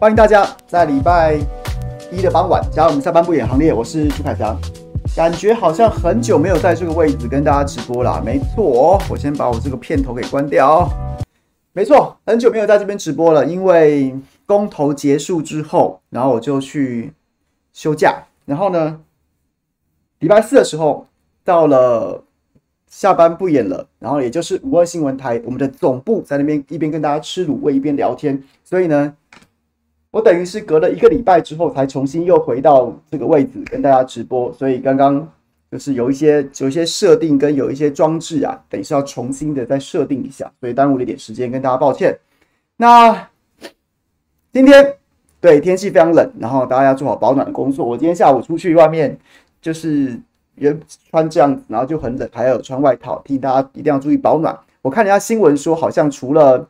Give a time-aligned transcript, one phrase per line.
[0.00, 1.38] 欢迎大家在礼拜
[2.10, 3.70] 一的傍晚加入我们下班不演行列。
[3.70, 4.58] 我是朱凯翔，
[5.14, 8.18] 感觉好像很久没有在这个位置跟大家直播了。
[8.24, 10.88] 没错，我先把我这个片头给关掉。
[11.74, 17.12] 没错，很久没有在这边直播了，因为公投结束之后，然后我就去
[17.74, 18.24] 休假。
[18.46, 19.00] 然后呢，
[20.20, 21.06] 礼拜四的时候
[21.44, 22.24] 到了。
[22.88, 29.14] 下班不演了，然后也就是五二新闻台，我们的总部在那边一边跟大家吃卤味一边聊天，所以呢，
[30.10, 35.26] 我等于是隔了一个礼拜之后才重新又回到这个位置跟大家直播，所以刚刚
[35.70, 42.18] 就是有一些有一些设定跟有一些装置啊，等于是要重新的再设定一下，所以耽误了一点时间，跟大家抱歉。
[42.76, 43.28] 那
[44.52, 44.94] 今天
[45.40, 47.86] 对天气非常冷，然后大家要做好保暖的工作。
[47.86, 49.18] 我今天下午出去外面
[49.60, 50.20] 就是。
[50.56, 50.78] 原
[51.10, 53.18] 穿这样子，然后就很冷，还要有穿外套。
[53.24, 54.54] 提醒大家一定要注意保暖。
[54.82, 56.68] 我看人家新闻说，好像除了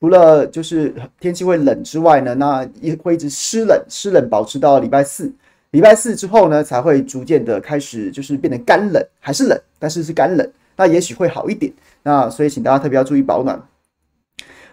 [0.00, 5.30] 除了就是天气会冷之外呢，那也会一直湿冷，湿冷保持到礼拜四。
[5.72, 10.52] 礼拜四之后呢，才会逐渐的开始就是变得干冷，还是冷，但是是干冷。
[10.76, 11.72] 那也许会好一点。
[12.02, 13.62] 那所以请大家特别要注意保暖。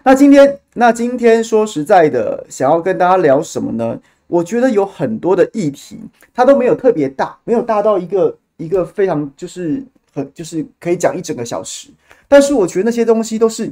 [0.02, 4.00] 那今天，那今天说实在的，想要跟大家聊什么呢？
[4.26, 6.00] 我觉得有很多的议题，
[6.34, 8.36] 它都没有特别大，没有大到一个。
[8.60, 9.80] 一个非常就是
[10.12, 11.90] 很就是可以讲一整个小时，
[12.26, 13.70] 但是我觉得那些东西都是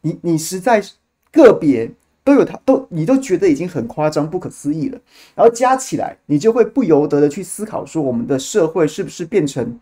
[0.00, 0.82] 你你实在
[1.30, 1.90] 个别
[2.24, 4.98] 都有它都你都觉得已经很夸张不可思议了，
[5.34, 9.78] 然后加起来你就会不由得的去思考说我们的社会是不是变成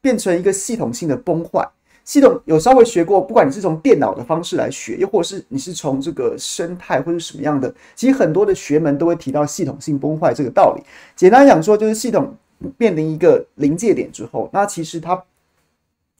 [0.00, 1.68] 变成一个系统性的崩坏？
[2.04, 10.82] 系统有稍微学过，不管你是从电脑的方式来学，又或是你是从这个生态或者什么样的，其实很多的学门都会提到系统性崩坏这个道理。
[11.14, 12.34] 简单讲说就是系统。
[12.78, 15.20] 面临一个临界点之后，那其实它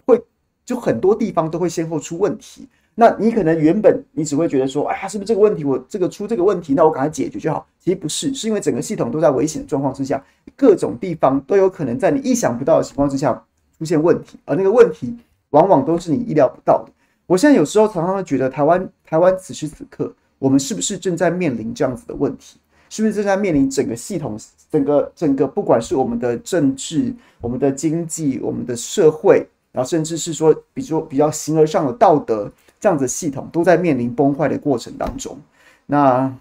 [0.04, 0.20] 会
[0.64, 2.66] 就很多地方都会先后出问题。
[2.94, 5.64] 那你可能原本你只会觉得说，哎呀，是不是这个问题？
[5.64, 7.66] 我这个出这个问题，那我赶快解决就好。
[7.78, 10.22] 其实不是，是因为整个系统都在危险的状况之下，
[10.56, 13.32] 各种地方都有可能在你意想不到的情况之下
[13.78, 15.16] 出现问题，而那个问题
[15.50, 16.92] 往往都是你意料不到的。
[17.26, 22.58] 我现在有时候常常会觉得，台湾台湾此时此刻，我们是不是正在面临这样子的问题？
[22.90, 24.36] 是不是正在面临整个系统？
[24.70, 35.38] 整个整个，不管是我们的政治、我们的经济、我们的社会，然后甚至是说，比如说比较形而上的道德，这样子系统都在面临崩坏的过程当中。
[35.86, 36.34] 那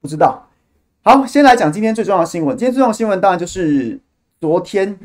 [0.00, 0.46] 不知道。
[1.02, 2.56] 好，先来讲今天最重要的新闻。
[2.56, 3.98] 今天最重要的新闻当然就是
[4.40, 4.96] 昨天，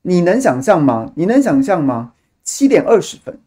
[0.00, 1.12] 你能想象吗？
[1.14, 2.14] 你能想象吗？
[2.42, 3.38] 七点二十分，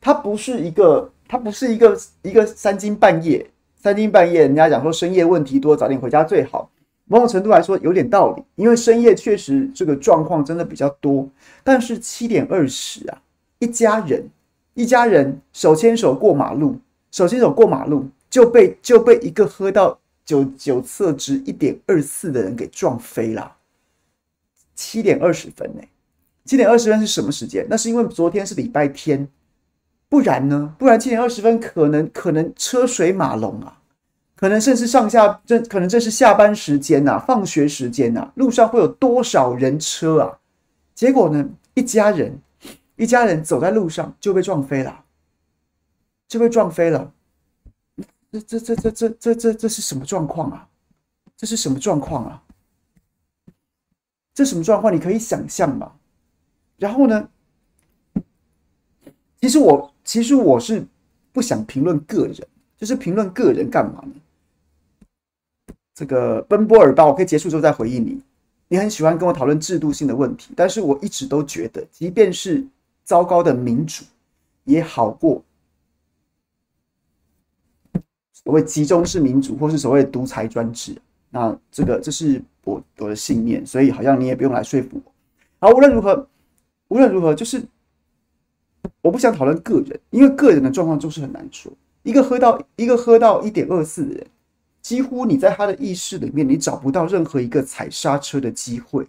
[0.00, 3.44] 它不是一个，它不是一个一个三更半夜，
[3.74, 6.70] 三更半夜，人家讲说深夜问题多，早点回家最好。
[7.06, 11.28] 某种程度来说有点道理，因为深夜确实这个状况真的比较多。
[11.64, 13.18] 但是七点二十啊，
[13.58, 14.28] 一家人
[14.76, 16.78] 一家人手牵手过马路，
[17.10, 23.56] 手牵手过马路就被就被一个喝到酒酒测值一点二四的人给撞飞了。
[24.74, 25.82] 七点二十分呢？
[26.44, 27.66] 七点二十分是什么时间？
[27.70, 29.26] 那是因为昨天是礼拜天，
[30.10, 30.74] 不然呢？
[30.78, 33.80] 不然七点二十分可能可能车水马龙啊。
[34.36, 40.38] 可能甚至上下，这可能这是下班时间呐、啊，放学时间呐、啊，路上会有多少人车啊？
[40.94, 42.38] 结果呢，一家人，
[42.96, 45.04] 一家人走在路上就被撞飞了，
[46.26, 47.12] 就被撞飞了。
[48.30, 50.68] 这这这这这这这这是什么状况啊？
[51.36, 52.42] 这是什么状况啊？
[54.34, 54.94] 这什么状况？
[54.94, 55.92] 你可以想象吗？
[56.76, 57.28] 然后呢，
[59.40, 60.84] 其实我其实我是
[61.32, 62.46] 不想评论个人，
[62.76, 65.74] 就是评论个人干嘛呢？
[65.94, 68.20] 这个奔波尔巴，我可以结束之后再回应你。
[68.68, 72.66] 你很喜欢跟我讨论制度性的问题，但是我一直都觉得，即便是
[73.06, 74.04] 糟糕的民主，
[74.64, 75.42] 也好过
[78.32, 80.94] 所谓集中式民主，或是所谓独裁专制。
[81.30, 85.12] 那这个这是我我的信念，所以好像你也不用来说服我。
[85.60, 86.28] 好，无论如何，
[86.88, 87.62] 无论如何，就是
[89.00, 91.72] 我不想讨论个人，因为个人的状况就是很难说。
[92.02, 94.26] 一个喝到一个喝到一点二四的人。
[94.82, 99.04] 几乎你在他的意识里面，你找不到任何一个踩刹车的机会，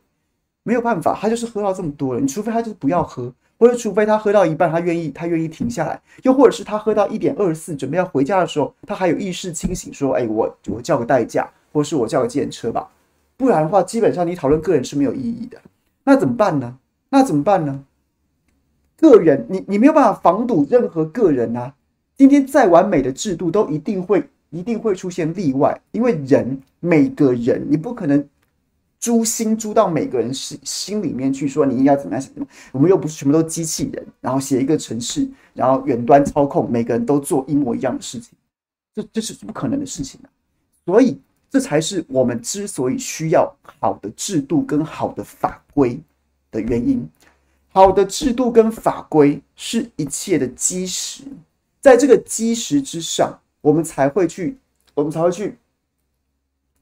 [0.64, 12.89] 没有办法，他就是喝到这么多了，你除非他就是不要喝，或者除非他喝到一半，他愿意他愿意停下来，又或者是他喝到一点二四，准备要回家的时候，他还有意识清醒，说：“哎，我我叫个代驾，或是我叫个计程车吧。”
[13.38, 15.57] 不然的话，基本上你讨论个人是没有意义的。
[16.04, 16.77] 那怎么办呢？
[17.09, 17.83] 那怎么办呢？
[18.98, 21.74] 个人，你你没有办法防堵任何个人啊。
[22.18, 24.24] 今天再完美的制度，都一定会。
[24.50, 28.25] 一定会出现例外，因为人每个人，你不可能
[29.00, 32.72] 诛心诛到每个人心心里面去，说你应该怎么样想怎么样。
[32.72, 38.32] 我们又不是全部都机器人，然后写一个程式，然后远端操控，每个人都做一模一样的事情，
[38.94, 40.30] 这这是不可能的事情啊。
[40.86, 46.00] 所以这才是我们之所以需要好的制度跟好的法规
[46.50, 47.08] 的原因。
[47.70, 51.24] 好的制度跟法规是一切的基石，
[51.80, 54.58] 在这个基石之上，我们才会去，
[54.96, 55.56] 我们才会去，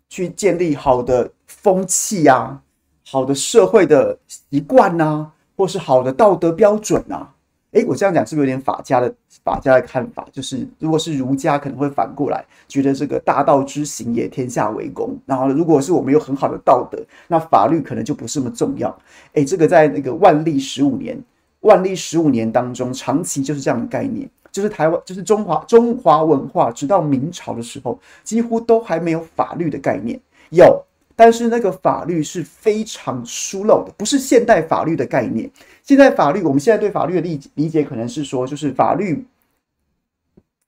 [0.10, 2.62] 去建立好的风气啊，
[3.06, 7.30] 好的社会的习惯呐，或是好的道德标准呐。
[7.72, 9.14] 诶，我这样讲是不是有点法家的
[9.44, 10.26] 法家的看法？
[10.32, 15.18] 就是如果是儒家，可能会反过来觉得这个大道之行也，天下为公。
[15.26, 16.98] 然后，如果是我们有很好的道德，
[17.28, 18.98] 那法律可能就不是那么重要。
[19.34, 21.22] 诶，这个在那个万历十五年，
[21.62, 30.18] 万历十五年当中，长期就是这样的概念，就是台湾，就是中华中华文化，直到明朝的时候，几乎都还没有法律的概念。
[30.52, 30.82] 有，
[31.14, 35.52] 但是那个法律是非常疏漏的，不是现代法律的概念。
[35.84, 39.28] 现在法律，我们现在对法律的理解理解可能是说，就是法律，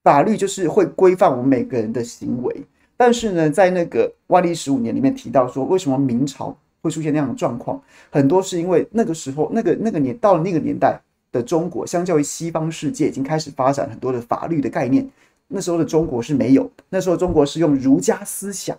[0.04, 2.64] 法律就是会规范我们每个人的行为。
[2.98, 7.82] 但是呢，在那个万历十五年里面提到说，为什么明朝会出现那样的状况？
[8.10, 11.00] 很多是因为那个时候，那个那个年到了那个年代
[11.32, 15.10] 的中国，相较于西方世界，已经开始发展很多的法律的概念。
[15.48, 18.78] 那时候的中国是没有，那时候中国是用儒家思想，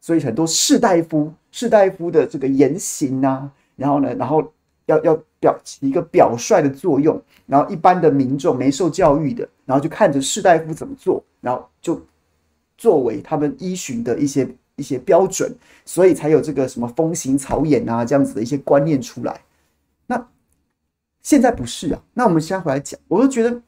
[0.00, 4.52] 所以很多士大夫士大夫的这个言行啊，然后呢，然后。
[4.86, 12.04] 要要表一个表率的作用，然后一般的民众没受教育的，然后就看着士大夫怎么做，然后就
[12.76, 15.54] 作为他们依循的一些一些标准，
[15.84, 19.40] 所以才有这个什么风行草偃啊这样子的一些观念出来。
[21.22, 22.02] 现在不是啊？
[22.14, 23.62] 那我们现在回来讲，我都觉得，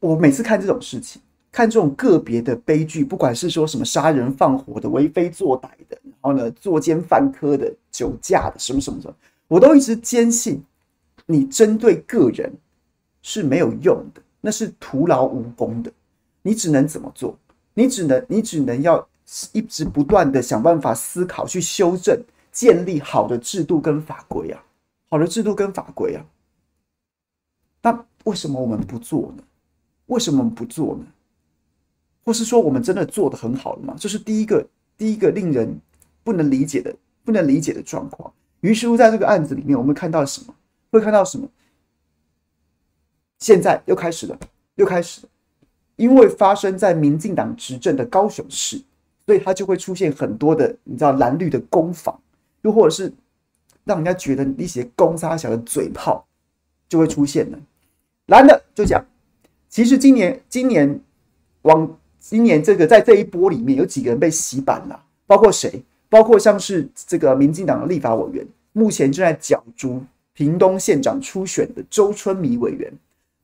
[0.00, 9.14] 我每次看这种事情，看这种个别的悲剧，不管是说什么杀人放火的、为非作歹的，然后呢作奸犯科的、酒驾的，什么什么什么。
[9.48, 10.62] 我都一直坚信，
[11.26, 12.52] 你针对个人
[13.20, 15.92] 是没有用的，那是徒劳无功的。
[16.42, 17.38] 你只能怎么做？
[17.74, 19.06] 你只能，你只能要
[19.52, 22.20] 一直不断的想办法思考，去修正、
[22.50, 24.62] 建立好的制度跟法规啊，
[25.12, 26.24] 好的制度跟法规啊。
[27.82, 29.44] 那为什么我们不做呢？
[30.06, 31.04] 为什么我们不做呢？
[32.24, 33.94] 或是说，我们真的做得很好了吗？
[33.98, 34.66] 这是第一个，
[34.96, 35.78] 第一个令人
[36.24, 38.32] 不能理解的、不能理解的状况。
[38.60, 40.54] 于是乎，在这个案子里面，我们看到什么？
[40.90, 41.46] 会看到什么？
[43.38, 44.38] 现在又开始了，
[44.76, 45.28] 又开始了。
[45.96, 48.80] 因为发生在民进党执政的高雄市，
[49.26, 52.18] 所以它就会出现很多的，你知道蓝绿的攻防，
[52.62, 53.12] 又或者是
[53.84, 56.24] 让人家觉得一些攻杀小的嘴炮
[56.88, 57.58] 就会出现了。
[58.26, 59.04] 蓝的就讲，
[59.68, 61.00] 其实今年，今年
[61.62, 65.82] 往今年这个在这一波里面，有几个人被洗版了，包括谁？
[66.08, 70.02] 包括像是这个民进党的立法委员，目前正在角逐
[70.34, 72.92] 屏东县长初选的周春米委员。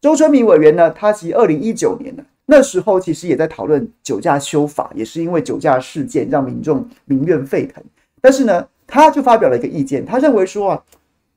[0.00, 7.82] 周春米委员呢，他其实二零一九年呢，那时候其实也在讨论酒驾修法，也是因为酒驾事件让民众民怨沸腾。
[8.20, 10.82] 但是呢，他就发表了一个意见，他认为说啊，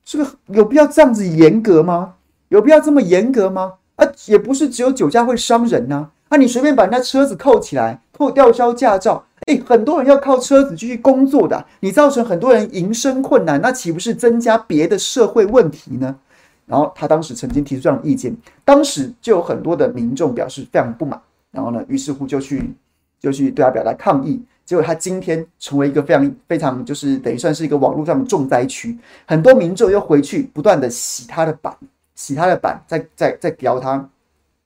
[0.04, 2.14] 这个有必要这样子严格吗？
[2.48, 3.74] 有必要这么严格吗？
[3.96, 9.24] 啊，也不是只有酒驾会伤人呐，啊，你随便把人家车子扣起来，扣吊销驾照。
[9.46, 16.16] 哎，很多人要靠车子继续工作的，你造成很多人营生困难，那岂不是增加别的社会问题呢？
[16.64, 22.72] 然后他当时曾经提出这样的意见，当时就有很多的民众表示非常不满，然后呢，于是乎就去
[23.20, 24.40] 就去对他表达抗议。
[24.64, 31.76] 结果他今天成为一个非常非常就是等于算是一个网络上的重灾区，很多民众又回去不断的洗他的版，
[32.14, 33.92] 洗他的版，再再再屌他。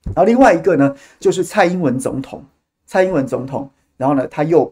[0.04, 2.44] 然后另外一个呢，就是蔡英文总统，
[2.86, 3.70] 蔡英文总统。
[3.96, 4.70] 然后呢，他又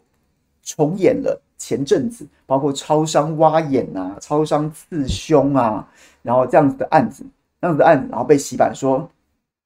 [0.62, 5.88] 重演了前阵子包括超商挖眼啊、超商刺胸啊，
[6.20, 7.24] 然后这样子的案子，
[7.58, 9.08] 这样子的案子，然后被洗版说：“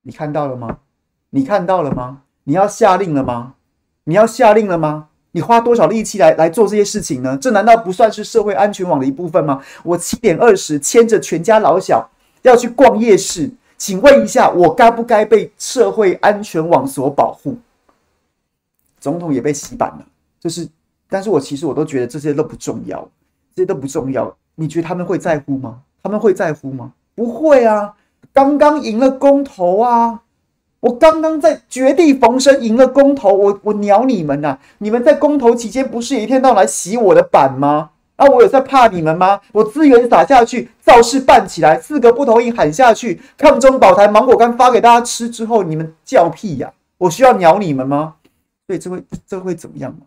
[0.02, 0.78] 你看到了吗？
[1.30, 2.22] 你看到了吗？
[2.44, 3.54] 你要下令了吗？
[4.04, 5.07] 你要下令了吗？
[5.38, 7.38] 你花多少力气来来做这些事情呢？
[7.40, 9.62] 这难道不算是社会安全网的一部分吗？
[9.84, 12.10] 我七点二十牵着全家老小
[12.42, 17.56] 要去逛夜市，请问一下，我该不该被社会安全网所保护？”
[18.98, 20.04] 总统也被洗版了，
[20.40, 20.68] 就是，
[21.08, 23.08] 但是我其实我都觉得这些都不重要，
[23.54, 24.36] 这些都不重要。
[24.56, 25.82] 你觉得他们会在乎吗？
[26.02, 26.92] 他们会在乎吗？
[27.14, 27.94] 不会啊！
[28.32, 30.20] 刚刚赢了公投啊！
[30.80, 37.90] 我刚刚在绝地逢生赢了公投，我我鸟你们呐、你们在公投期间不是一天到晚洗我的板吗？
[38.16, 39.40] 啊，我有在怕你们吗？
[39.52, 48.16] 我资源撒下去，造势办起来，四个不同意喊下去，抗中保台芒果干发给大家吃之后，你们叫屁呀、我需要鸟你们吗？
[48.66, 50.00] 所以这会这会怎么样吗？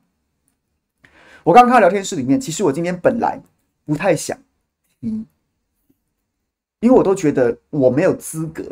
[1.43, 3.41] 我刚刚看到聊天室里面，其实我今天本来
[3.85, 4.37] 不太想
[4.99, 5.25] 提，
[6.81, 8.63] 因为我都觉得我没有资格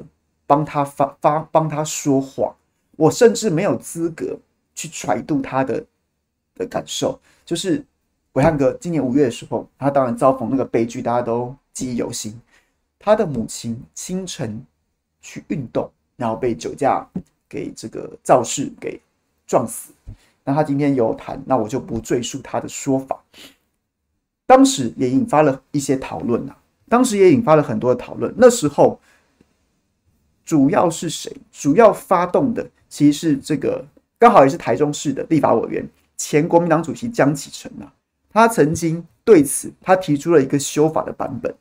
[0.50, 2.52] 帮他发发帮他说谎，
[2.96, 4.36] 我甚至没有资格
[4.74, 5.86] 去揣度他的
[6.56, 7.86] 的感受，就是
[8.34, 12.36] 暐瀚哥今年五月的时候，他当然遭逢那个悲剧，大家都记忆犹新。
[12.98, 14.66] 他的母亲清晨
[15.22, 15.88] 去运动，
[16.18, 17.08] 然后被酒驾
[17.48, 19.00] 给这个肇事给
[19.46, 19.94] 撞死。
[20.44, 23.22] 那他今天有谈，那我就不赘述他的说法。
[24.48, 26.56] 当时也引发了一些讨论呐，
[26.90, 28.34] 当时也引发了很多的讨论。
[28.36, 29.00] 那时候
[30.50, 31.32] 主要是谁？
[31.52, 33.86] 主要发动的其实是这个，
[34.18, 35.88] 刚好也是台中市的立法委员，
[36.18, 37.86] 前国民党主席江启臣啊。
[38.34, 41.54] 他曾经对此他提出了一个修法的版本。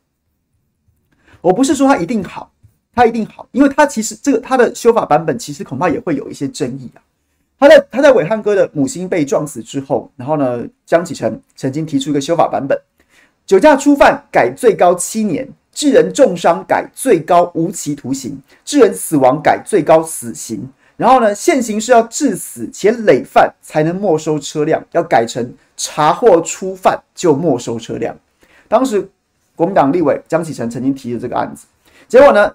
[1.42, 2.50] 我不是说他一定好，
[2.94, 7.02] 他一定好，因为他其实这个他的修法版本其实恐怕也会有一些争议啊。
[7.58, 12.80] 他在他在伟汉哥的母亲被撞死之后，然后呢，江启臣曾经提出一个修法版本：
[13.44, 15.46] 酒驾初犯改最高七年，
[15.78, 20.68] 致人重伤改最高无期徒刑，致人死亡改最高死刑。
[20.96, 28.16] 然后呢，现行是要致死且累犯才能没收车辆，要改成查获初犯就没收车辆。
[28.66, 29.08] 当时。
[29.54, 31.66] 国民党立委江启臣曾经提了这个案子，
[32.06, 32.54] 结果呢，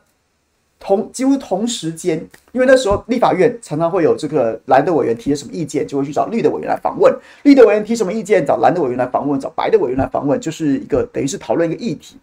[0.80, 2.18] 同几乎同时间，
[2.54, 7.14] 因为那时候立法院常常会有这个蓝的委员提了什么意见，就会去找绿的委员来访问；
[7.44, 12.16] 绿的委员提什么意见，找蓝的委员来访问，找白的委员来访问，就是一个等于是讨论一个议题。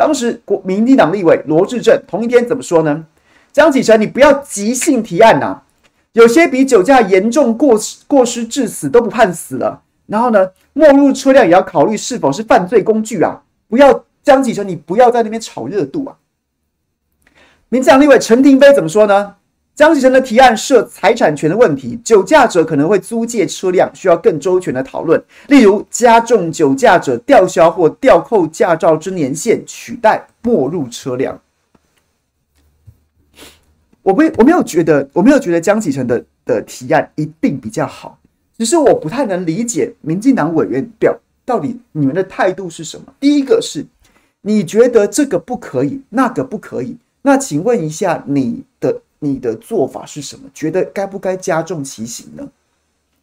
[0.00, 3.04] 当时国民进党立委罗志镇同一天怎么说呢？
[3.52, 5.62] 江启臣，你不要即兴提案呐、啊，
[6.12, 14.04] 有些比酒驾严重过失过失致死都不判死了，然后呢，没入车辆也要考虑是否是犯罪工具啊，不要。
[14.22, 16.14] 江启臣，你不要在那边炒热度啊！
[17.70, 19.34] 民进党立委陈亭妃怎么说呢？
[19.80, 25.18] 江启成的提案涉财产权的问题，酒驾者可能会租借车辆，需要更周全的讨论。
[25.48, 31.40] 例如，加重酒驾者吊销或吊扣驾照之年限，取代没入车辆。
[34.02, 38.18] 我没我没有觉得，我没有觉得江启臣的的提案一定比较好，
[38.58, 43.06] 只是我不太能理解民进党委员表到底你们的态度是什么。
[43.18, 43.86] 第一个是。
[44.42, 46.98] 你觉得这个不可以，那个不可以？
[47.22, 50.50] 那请问一下，你的你的做法是什么？
[50.52, 52.50] 觉得该不该加重其刑呢？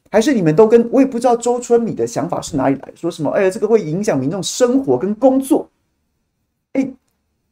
[0.09, 2.93] 还是你们都跟我也不知道周春米的想法是哪里来？
[2.95, 3.29] 说什么？
[3.31, 5.69] 哎呀，这个会影响民众生活跟工作。
[6.73, 6.89] 哎，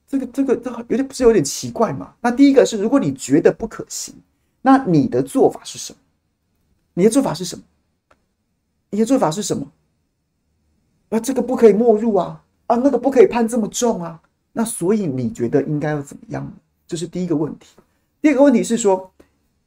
[0.07, 2.13] 这个这个这有点不是有点奇怪吗？
[2.21, 4.15] 那第一个是，如果你觉得不可行，
[4.61, 5.99] 那你的做法是什么？
[6.93, 7.63] 你的做法是什么？
[8.91, 9.69] 你的做法是什么？
[11.09, 12.41] 啊，这个不可以没入啊。
[12.67, 14.19] 啊，那个不可以判这么重啊！
[14.51, 16.51] 那所以你觉得应该要怎么样？
[16.87, 17.75] 这是第一个问题。
[18.25, 19.13] 第二个问题是说，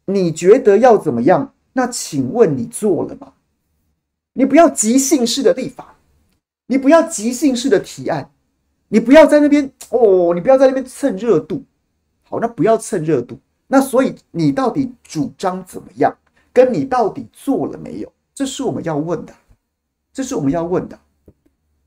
[0.07, 1.55] 你觉得要怎么样？
[1.75, 3.35] 那请问你做了吗？
[4.33, 5.95] 你不要即兴式的立法，
[6.67, 8.33] 你不要即兴式的提案，
[8.89, 11.63] 你不要在那边哦，你不要在那边蹭热度。
[12.25, 13.39] 好，那不要蹭热度。
[13.69, 16.13] 那所以你到底主张怎么样？
[16.53, 18.13] 跟你到底做了没有？
[18.35, 19.33] 这是我们要问的，
[20.13, 20.99] 这是我们要问的。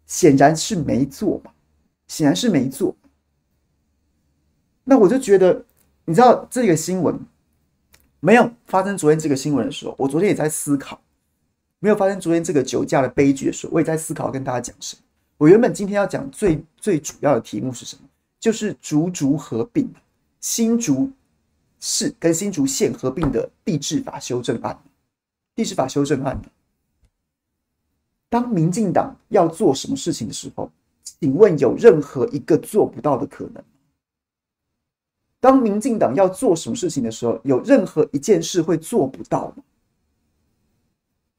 [0.06, 1.52] 显然是没做嘛，
[2.08, 2.96] 显然是没做。
[4.86, 5.66] 那我就觉得，
[6.12, 7.18] 你知道这个新闻
[8.20, 11.00] 没有发生昨天这个新闻的时候，我昨天也在思考，
[11.80, 15.02] 没有发生昨天这个酒驾的悲剧的时候，我也在思考跟大家讲什么。
[15.38, 18.02] 我原本今天要讲最最主要的题目是什么？
[18.42, 19.90] 就是竹竹合并，
[20.42, 21.10] 新竹
[21.80, 24.78] 市跟新竹县合并的地质法修正案，
[25.56, 26.42] 地质法修正案。
[28.28, 30.70] 当民进党要做什么事情的时候，
[31.22, 33.64] 请问有任何一个做不到的可能？
[35.42, 39.64] 当民进党要做什么事情的时候，有任何一件事会做不到吗？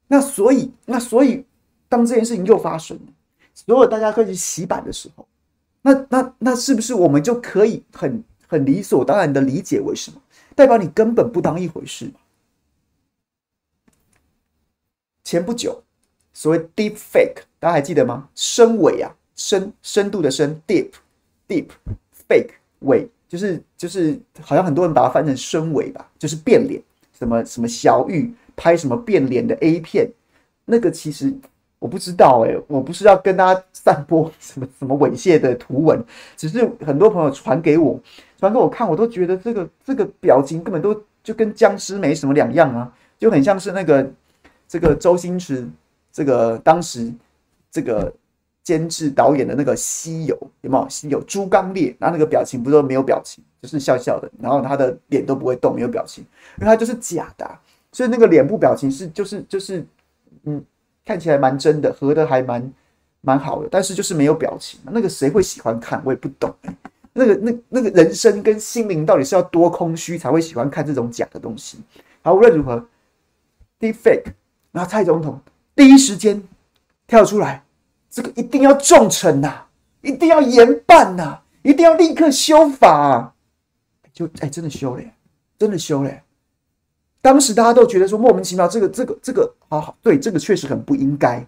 [0.07, 1.43] 那所以，那所以，
[1.89, 2.99] 当这件事情又发生，
[3.55, 5.27] 所有大家开始洗版的时候，
[5.81, 10.21] 那那那是不是我们就可以很很理所当然的理解为什么？
[10.53, 12.11] 代表你根本不当一回事？
[15.23, 15.81] 前不久。
[16.35, 18.27] 所谓 deep fake，大家还记得吗？
[18.33, 20.89] 深伪啊，深深度的深，deep
[21.47, 21.67] deep
[22.27, 26.79] fake 伪，就是就是，好像很多人把它翻成深伪吧，就是变脸，
[27.17, 30.07] 什么什么小玉拍什么变脸的 A 片，
[30.65, 31.33] 那个其实
[31.79, 35.99] 我不知道诶、我不是要跟大家散播什么什么猥亵的图文，
[36.37, 37.99] 只是很多朋友传给我，
[38.37, 44.07] 传给我看，我都觉得这个这个表情根本都就跟僵尸没什么两样啊，就很像是那个
[44.67, 45.67] 这个周星驰。
[46.11, 47.11] 这个当时
[47.71, 48.13] 这个
[48.63, 50.85] 监制导演的那个《西游》有没有？
[50.89, 56.23] 《西游》猪刚烈，然后那个表情不是说没有表情，就是笑笑的，然后他的脸都不会动，没有表情，
[56.59, 57.45] 因为他就是假的，
[57.91, 59.85] 所以那个脸部表情是就是就是
[60.45, 60.63] 嗯，
[61.05, 62.73] 看起来蛮真的，合的还蛮
[63.21, 66.01] 蛮好的，但是就是没有表情，那个谁会喜欢看？
[66.05, 66.53] 我也不懂，
[67.11, 71.77] 那个那那个人生跟心灵到底是要多空虚才会喜欢看这种假的东西？
[72.21, 72.85] 好，无论如何
[73.79, 74.33] ，Deepfake，
[74.71, 75.39] 然后蔡总统。
[75.75, 76.41] 第一时间
[77.07, 77.63] 跳出来，
[78.13, 79.65] 这个一定要重惩呐，
[80.01, 83.33] 一定要严办呐，一定要立刻修法！
[84.13, 85.01] 就哎，真的修了，
[85.57, 86.11] 真的修了。
[87.23, 91.43] 当时大家都觉得说莫名其妙，这个这个这个，好好，对，这个确实很不应该。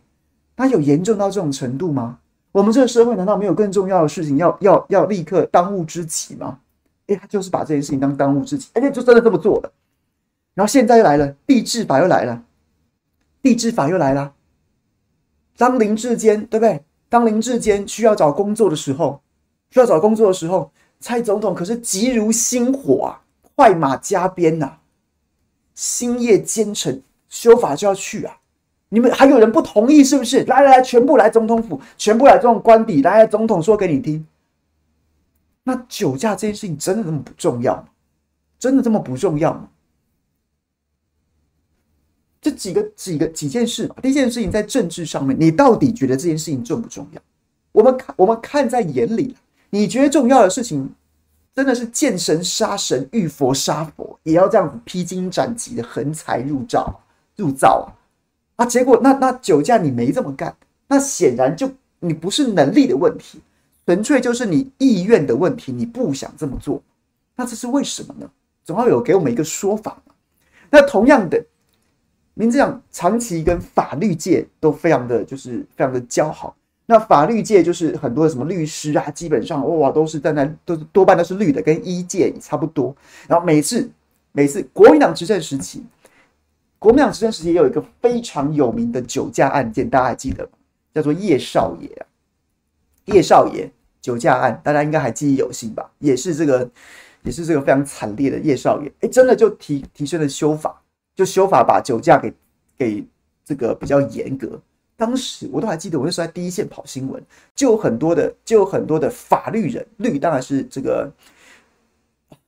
[0.56, 2.18] 那有严重到这种程度吗？
[2.52, 6.58] 我们这个社会难道没有更重要的事情要要要立刻当务之急吗？
[7.06, 9.72] 哎，他就是把这件事情当当务之急，哎就真的这么做了。
[10.56, 12.42] 然后现在又来了，地治法又来了。
[13.44, 14.34] 地治法又来了。
[15.58, 16.82] 当林志坚对不对？
[17.08, 19.22] 当林志坚需要找工作的时候，
[19.70, 23.22] 需要找工作的时候，蔡总统可是急如星火啊，
[23.56, 24.78] 快马加鞭呐，
[25.74, 28.38] 星夜兼程，修法就要去啊！
[28.90, 30.44] 你们还有人不同意是不是？
[30.46, 34.26] 来来来，全部来总统府，全部来这种官邸，来来，总统说给你听。
[35.64, 37.86] 那酒驾这件事情真的这么不重要吗？
[38.60, 39.70] 真的这么不重要吗？
[42.46, 43.96] 这几个几个几件事吧。
[44.04, 47.20] 第一件事情在政治上面，你到底觉得这件事情重不重要？
[47.72, 49.36] 我们看，我们看在眼里。
[49.72, 50.88] 你觉得重要的事情，
[51.56, 57.02] 真的是见神杀神，遇佛杀佛，也要这样子披荆斩棘的横财入灶
[57.36, 57.92] 入灶
[58.58, 58.64] 啊！
[58.64, 60.56] 啊，结果那那酒驾你没这么干，
[60.88, 61.68] 那显然就
[62.00, 63.42] 你不是能力的问题，
[63.88, 66.80] 纯粹就是你意愿的问题，你不想这么做。
[67.36, 68.30] 那这是为什么呢？
[68.64, 70.14] 总要有给我们一个说法嘛。
[70.70, 71.44] 那同样的。
[72.36, 76.55] 民进党长期跟法律界都非常的就是非常的交好，
[76.86, 82.94] 那法律界就是很多的什么律师啊，基本上哇都是站在都多半都是绿的，跟一界也差不多。
[83.27, 83.90] 然后每次
[84.33, 85.81] 每次国民党执政时期，
[86.77, 90.50] 国民党执政时期也有一个非常有名的酒驾案件，大家还记得吗？
[90.94, 92.05] 叫做叶少爷啊，
[93.05, 95.90] 叶少爷酒驾案，大家应该还记忆犹新吧？
[96.00, 96.70] 也是这个
[97.24, 100.81] 也是这个非常惨烈的叶少爷，哎，真的就提提升了修法。
[101.16, 102.34] 就修法把酒驾给
[102.78, 103.06] 给
[103.44, 104.62] 这个比较严格。
[104.98, 107.22] 当时我都还记得，我那时候在第一线跑新闻，
[107.54, 111.12] 就有很多的就有很多的法律人，律当然是这个，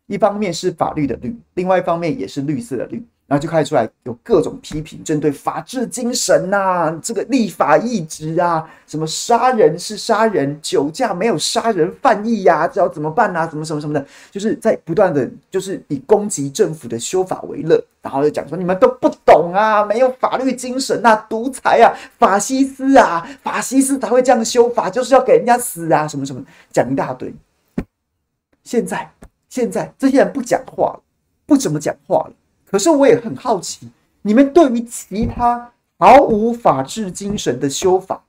[0.06, 3.04] 一方面是法律的律，另外一方面也是绿色的绿。
[3.28, 13.46] 然后就开始出来有各种批评，针对法治精神呐、啊，这个立法意志啊，什么杀人是杀人，酒驾没有杀人犯意呀、啊，这要怎么办啊？
[13.46, 27.34] 怎么什么什么的，就是在不断的，就是以攻击政府的修法为乐，然后就讲说你们都不懂啊，没有法律精神啊，独裁啊，法西斯啊，法西斯才会这样修法，就是要给人家死啊，什么什么，讲一大堆。
[28.64, 29.12] 现在
[29.50, 31.02] 现在这些人不讲话了，
[31.46, 32.32] 不怎么讲话了。
[32.70, 33.90] 可是我也很好奇，
[34.22, 38.26] 你们对于其他毫无法治精神的修法，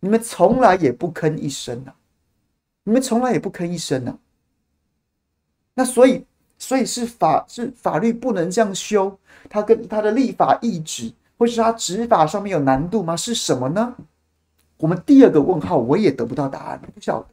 [0.00, 1.94] 你们从来也不吭一声啊！
[2.82, 4.18] 你们从来也不吭一声啊！
[5.74, 6.26] 那所以，
[6.58, 9.16] 所以是法是法律不能这样修，
[9.48, 13.16] 它跟它的立法意志，或是它执法上面有难度吗？
[13.16, 13.94] 是什么呢？
[14.78, 17.28] 我们第二个问号，我也得不到答案，不晓得，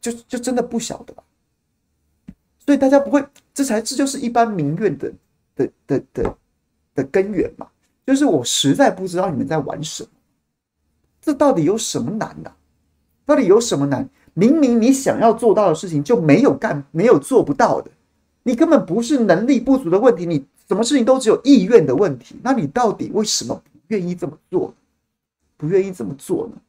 [0.00, 1.14] 就就真的不晓得。
[2.66, 3.24] 所以大家不会，
[3.54, 5.12] 这才这就是一般民怨的
[5.54, 6.36] 的的的
[6.94, 7.66] 的根源嘛。
[8.04, 10.10] 就是我实在不知道你们在玩什么，
[11.20, 12.52] 这到底有什么难的？
[13.24, 14.08] 到底有什么难？
[14.34, 17.90] 明明你想要做到的事情就没有干，没有做不到的。
[18.42, 22.36] 你根本不是能力不足的问题，你什么事情都只有意愿的问题。
[22.42, 24.72] 那你到底为什么不愿意这么做？
[25.56, 26.60] 不愿意这么做呢？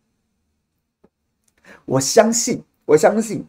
[1.86, 3.46] 我相信，我相信，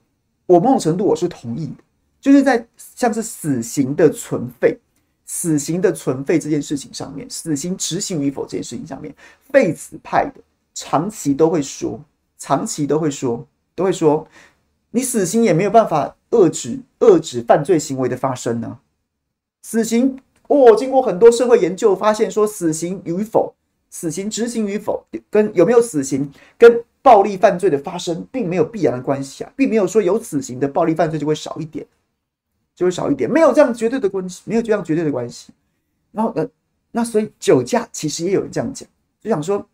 [0.47, 1.75] 我某种程度我是同意的。
[2.21, 4.77] 就是在像是死刑的存废、
[5.25, 9.15] 死刑的存废这件事情上面，死刑执行与否这件事情上面，
[9.51, 10.41] 废死派的
[10.75, 12.01] 长期都会说，
[12.37, 14.27] 长期都会说，都会说，
[14.91, 18.79] 你死刑也没有办法遏制遏制犯罪行为的发生呢、
[19.63, 23.55] 死刑哦，经过很多社会研究发现，说死刑与否、
[23.91, 31.87] 死刑执行与否跟有没有死刑跟暴力犯罪的发生并没有必然的关系啊，并没有说有死刑的暴力犯罪就会少一点。
[32.79, 35.53] 就会少一点，没有这样绝对的关系，没有这样绝对的关系。
[36.13, 36.49] 然后呃，
[36.93, 38.89] 那所以酒驾其实也有人这样讲，
[39.21, 39.69] 就想说，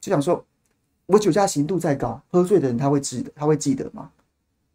[0.00, 0.44] 就想说，
[1.06, 4.10] 我酒驾刑度再高，喝醉的人他会记得，他会记得吗？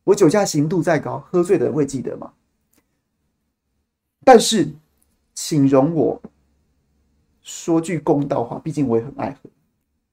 [0.06, 2.32] 我酒驾刑度再高，喝醉的人会记得吗？
[4.24, 4.72] 但是，
[5.34, 6.22] 请容我
[7.42, 9.50] 说句公道话，毕竟我也很爱喝。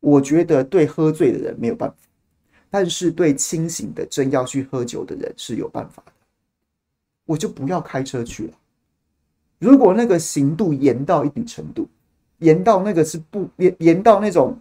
[0.00, 1.96] 我觉得对喝醉的人没有办法，
[2.68, 6.12] 但是对清醒的真要去喝酒的人是有办法的。
[7.32, 8.52] 我就不要开车去了。
[9.58, 11.88] 如果那个刑度严到一定程度，
[12.38, 14.58] 严到那个是不严严到那种，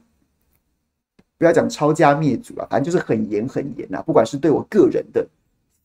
[1.38, 4.02] 不要讲抄家灭族啊，反正就是很严很严啊。
[4.04, 5.28] 不管是对我个人的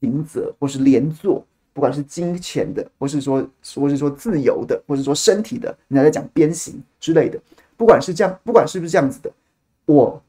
[0.01, 3.44] 刑责，或是连坐，不管是金钱的，或是说，
[3.75, 7.40] 或是说自由的，或是说身体的，你还在讲鞭刑之类的，
[7.77, 9.33] 不管是这样，不管是不是这样子的，
[9.87, 10.22] 我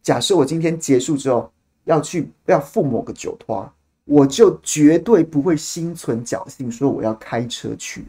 [0.00, 1.50] 假设我今天结束之后
[1.86, 3.68] 要去要赴某个酒托，
[4.08, 8.06] 我就绝对不会心存侥幸说我要开车去，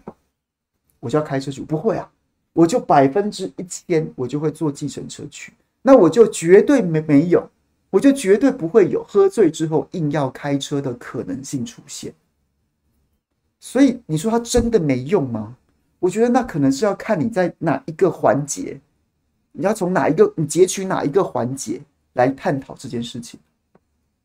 [1.01, 2.09] 我就要开车去，不会啊，
[2.53, 7.49] 我就百分之一千，我就会坐计程车去，那我就绝对没没有，
[7.89, 12.13] 我就绝对不会有喝醉之后硬要开车的可能性出现。
[13.59, 15.57] 所以你说它真的没用吗？
[15.99, 18.79] 我觉得那可能是要看你在哪一个环节，
[19.51, 21.81] 你要从哪一个你截取哪一个环节
[22.13, 23.37] 来探讨这件事情。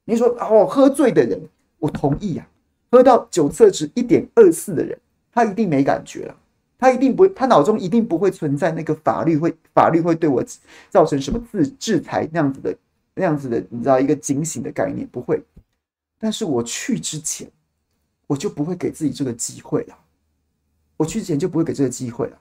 [0.05, 1.41] 你说哦，喝醉的人，
[1.85, 2.49] 我同意啊，
[2.91, 4.99] 喝到酒测值一点二四的人，
[5.31, 6.37] 他一定没感觉了，
[6.79, 10.43] 他一定不会，他脑中一定不会存在那个法律会法律会对我
[10.89, 12.77] 造成什么制制裁那样子的
[13.15, 15.43] 那样子的，你知道一个警醒的概念不会。
[16.19, 17.51] 但是我去之前。
[18.27, 19.99] 我就不会给自己这个机会了，
[20.97, 22.39] 我去之前就不会给这个机会了，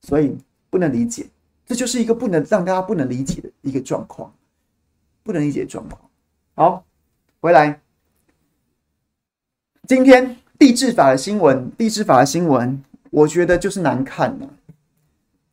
[0.00, 0.34] 所以
[0.70, 1.26] 不能理解，
[1.66, 4.32] 这就是一个不能让大家不能理解的一个状况，
[5.22, 6.00] 不能理解状况。
[6.54, 6.82] 好，
[7.42, 7.80] 回来，
[9.88, 14.46] 今天地质法的新闻，地质法的新闻，我觉得就是难看呐，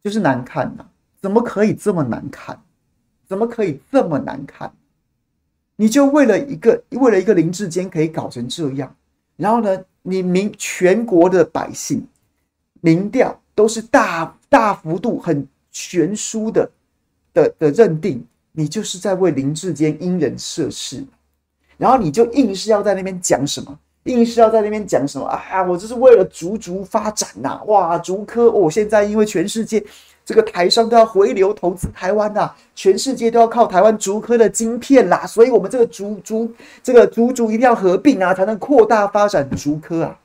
[0.03, 0.85] 就是难看呐，
[1.19, 2.61] 怎么可以这么难看？
[3.27, 4.71] 怎么可以这么难看？
[5.77, 8.95] 你就为了一个，为了一个林志坚可以搞成这样，
[9.35, 12.07] 然后呢，你民全国的百姓
[12.81, 16.69] 民调都是大大幅度很悬殊的
[17.33, 21.03] 的的认定，你就是在为林志坚因人设事，
[21.79, 29.83] 然后你就硬是要在那边讲什么，硬是要在那边讲什么啊，我这是为了竹竹发展呐、哇，竹科哦，现在因为全世界。
[30.25, 40.19] 这个台商都要回流投资台湾呐，全世界都要靠台湾竹科的晶片啦，所以我们这个竹竹这个竹竹一定要合并啊，才能扩大发展竹科啊。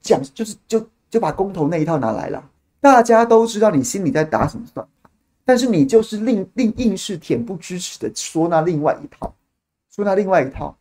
[0.00, 2.42] 讲就是就就把公投那一套拿来了，
[2.80, 5.10] 大家都知道你心里在打什么算盘，
[5.44, 9.30] 但是你就是另另硬是恬不知耻的说那另外一套，
[10.02, 10.76] 说他另外一套，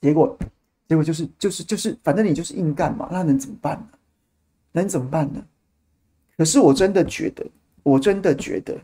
[0.00, 0.38] 结果
[0.86, 3.98] 结果就是就是就是反正你就是硬干嘛，那能怎么办呢？
[4.72, 5.44] 能怎么办呢？
[6.36, 7.46] 可是我真的觉得，
[7.82, 8.78] 我真的觉得，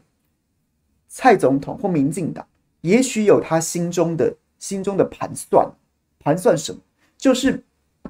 [1.09, 2.47] 蔡总统或民进党
[2.81, 5.71] 也许有他心中的心中的盘算，
[6.19, 6.81] 盘算什么？
[7.19, 7.63] 就是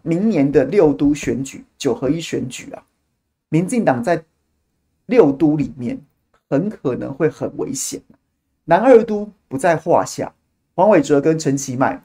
[0.03, 2.87] 明年的六都选举，九合一选举啊，
[3.49, 4.25] 民进党在
[5.07, 6.01] 六都里面
[6.49, 8.01] 很可能会很危险。
[8.65, 10.33] 南二都不在话下，
[10.75, 12.03] 黄伟哲跟陈其迈，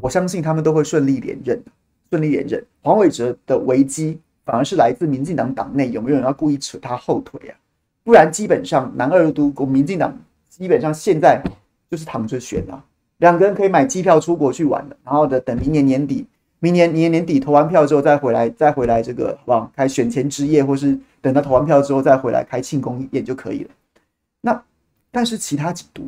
[0.00, 1.62] 我相信他们都会顺利连任，
[2.10, 2.64] 顺利连任。
[2.82, 4.20] 黄伟哲的危机。
[4.46, 7.56] 反而是来自民进党党内有没有人要故意扯他后腿啊？
[8.02, 10.14] 不然基本上南二都国民进党
[10.50, 11.42] 基本上现在
[11.90, 12.84] 就是躺着选啊，
[13.16, 16.26] 两个人可以买机票出国去玩了，然后的等明年年底，
[16.58, 19.72] 明年年年底投完票之后再回来，再回来这个好不好？
[19.74, 23.70] 开选前之夜，或是等他投完票之后再回来开庆功宴就可以了。
[24.42, 24.62] 那
[25.10, 26.02] 但是其他几都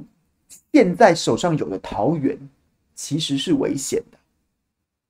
[0.76, 2.38] 现在手上有的桃园
[2.94, 4.18] 其实是危险的，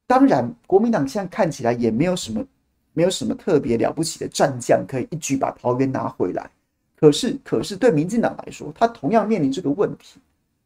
[0.07, 2.47] 当然国民党现在看起来也没有什么。
[2.93, 6.51] 没有什么特别了不起的战将可以一举把桃园拿回来，
[6.99, 10.19] 可是，可是对民进党来说，他同样面临这个问题，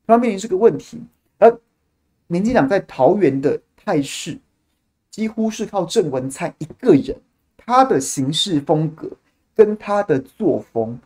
[0.06, 1.02] 同样面临这个问题。
[1.38, 1.58] 而
[2.28, 4.38] 民进党在桃园的态势，
[5.10, 7.16] 几乎是靠郑文灿一个人，
[7.56, 9.10] 他的行事风格
[9.52, 10.96] 跟他的作风，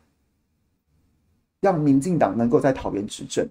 [1.62, 3.48] 让民进党能够在桃园执政。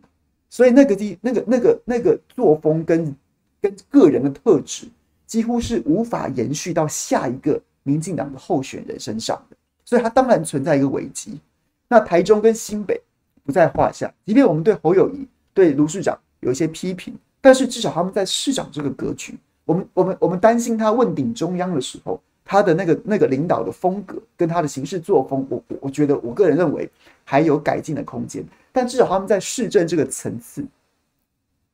[0.53, 3.15] 所以那个地、那个、那个、那个作风跟
[3.59, 4.85] 跟个人的特质。
[5.25, 11.39] 几乎是无法延续到下一个民进党的候选人身上的，所以他当然存在一个危机。
[11.87, 13.01] 那台中跟新北
[13.43, 19.35] 不在话下，即便我们对侯友谊、对卢市长有一些批评，但是至少他们在市长这个格局，
[19.65, 26.87] 我们、我们、我们担心他问鼎中央的时候，他的那个、那个领导的风格跟他的行事作风，我、我觉得我个人认为
[27.23, 28.45] 还有改进的空间。
[28.73, 30.65] 但至少他们在市政这个层次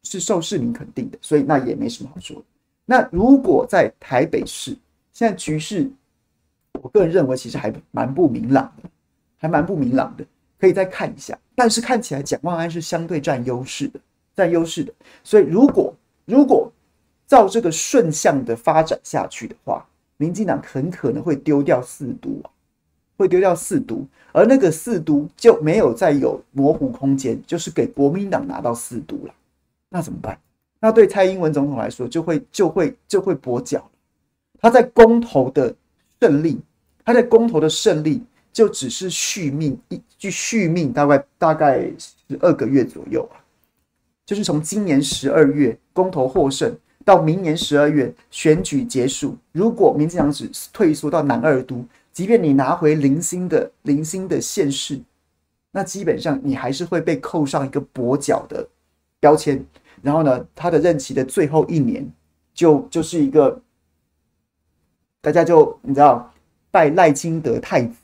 [0.03, 2.43] 是受市民肯定的，所以那也没什么好说的。
[2.85, 4.77] 那如果在台北市，
[5.13, 5.89] 现在局势，
[6.81, 8.89] 我个人认为其实还蛮不明朗的，
[9.37, 10.25] 还蛮不明朗的，
[10.59, 11.37] 可以再看一下。
[11.55, 13.99] 但是看起来蒋万安是相对占优势的，
[14.35, 14.93] 占优势的。
[15.23, 15.93] 所以如果
[16.25, 16.71] 如果
[17.27, 19.85] 照这个顺向的发展下去的话，
[20.17, 22.49] 民进党很可能会丢掉四都啊，
[23.19, 29.33] 会丢掉四都，而那个四都就没有再有模糊空间，就是给国民党拿到四都了，
[29.89, 30.39] 那怎么办？
[30.79, 33.85] 那对蔡英文总统来说，就会就会就会跛脚。
[34.61, 35.75] 他在公投的
[36.21, 36.57] 胜利，
[37.03, 43.27] 他在公投的胜利就只是续命一，就续命大概大概十二个月左右，
[44.25, 54.99] 就是从今年十二月公投获胜到明年十二月选举结束，如果民进党只退缩到南二都，即便你拿回零星的零星的县市，
[55.71, 58.67] 那基本上你还是会被扣上一个跛脚的
[59.19, 59.65] 标签。
[60.01, 62.09] 然后呢，他的任期的最后一年
[62.53, 63.61] 就就是一个，
[65.21, 66.31] 大家就你知道
[66.71, 67.95] 拜赖清德太子，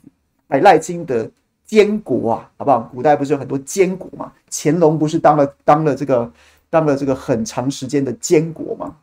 [0.46, 1.30] 拜赖清德
[1.64, 2.80] 监国啊，好不好？
[2.92, 4.32] 古代不是有很多监国嘛？
[4.50, 6.32] 乾隆不是当了当了这个
[6.68, 8.96] 当了这个很长时间的监国吗？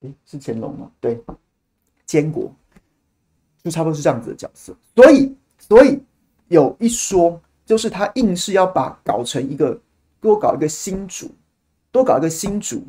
[0.00, 0.90] 诶，是乾隆吗？
[1.00, 1.22] 对，
[2.04, 2.52] 监国
[3.62, 4.74] 就差不多是这样子的角色。
[4.94, 6.00] 所以，所以
[6.48, 9.78] 有一说，就是他硬是要把搞成一个
[10.20, 11.30] 多搞一个新主。
[11.90, 12.82] 多搞一个新主，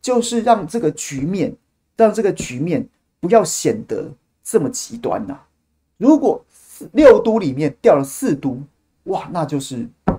[0.00, 1.52] 就是让这个局面，
[1.96, 4.08] 让这个局面不要显得
[4.44, 5.36] 这么极端呐、
[5.96, 6.40] 如果
[6.92, 8.62] 六都里面掉了四都，
[9.06, 9.78] 哇，那就是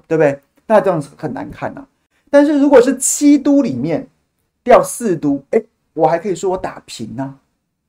[0.10, 0.41] 对不对？
[0.65, 1.88] 那这样子很难看呐、
[2.29, 4.05] 但是如果是七都里面
[4.62, 7.39] 掉四都，哎，我还可以说我打平呐、啊。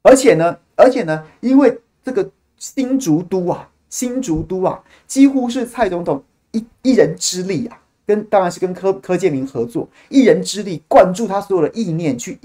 [0.02, 7.78] 而且呢，而且呢，因为这个新竹都啊，新竹都啊，几乎是蔡总统一一人之力啊。
[8.06, 12.38] 跟当然是跟柯柯建铭合作，一人之力灌注他所有的意念去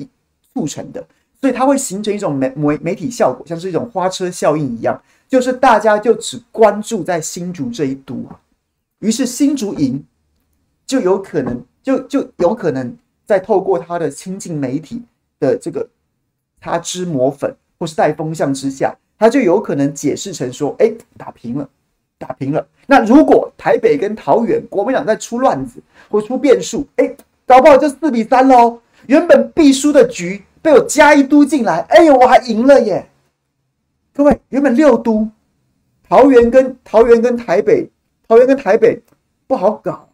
[0.53, 1.01] 促成的，
[1.39, 8.27] 所以它会形成一种媒媒媒体效果，像是一种花车效应一样，就是大家就只关注在新竹这一都，
[8.99, 10.03] 于是新竹赢
[10.85, 15.01] 就有可能就就有可能在透过他的亲近媒体
[15.39, 15.87] 的这个
[16.61, 21.69] 擦脂抹粉或是带风向之下，他就有可能解释成说，哎，打平了。
[22.19, 22.65] 打平了。
[22.87, 27.13] 那如果台北跟桃园国民党在出乱子或出变数，哎，
[27.45, 28.79] 搞不好就四比三喽。
[29.07, 33.09] 原本必输的局被我加一都进来，哎呦，我还赢了耶！
[34.13, 35.27] 各位，原本六都，
[36.07, 37.89] 桃园跟桃园跟台北，
[38.25, 39.01] 桃园跟台北
[39.45, 40.07] 不好搞。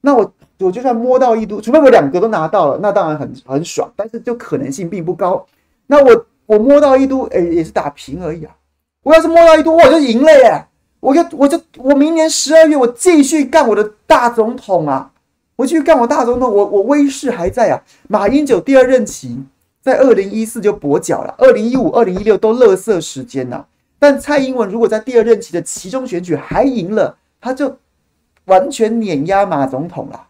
[0.00, 5.44] 那我我就算摸到一都，除非我两个都拿到了，那当然很很爽，但是就可能性并不高。
[5.88, 8.54] 那我我摸到一都，哎，也是打平而已啊。
[9.02, 10.66] 我要是摸到一都，我就赢了耶！
[11.00, 15.10] 我就我就我明年十二月我继续干我的大总统啊！
[15.56, 17.82] 我继续干我大总统，我我威势还在啊！
[18.08, 19.42] 马英九第二任期
[19.80, 23.64] 在二零一四就跛脚了，二零一五、二零一六都垃圾时间呐。
[23.98, 27.78] 但蔡英文如果在第二任期的期中选举还赢了，他就
[28.44, 30.28] 完全碾压马总统了。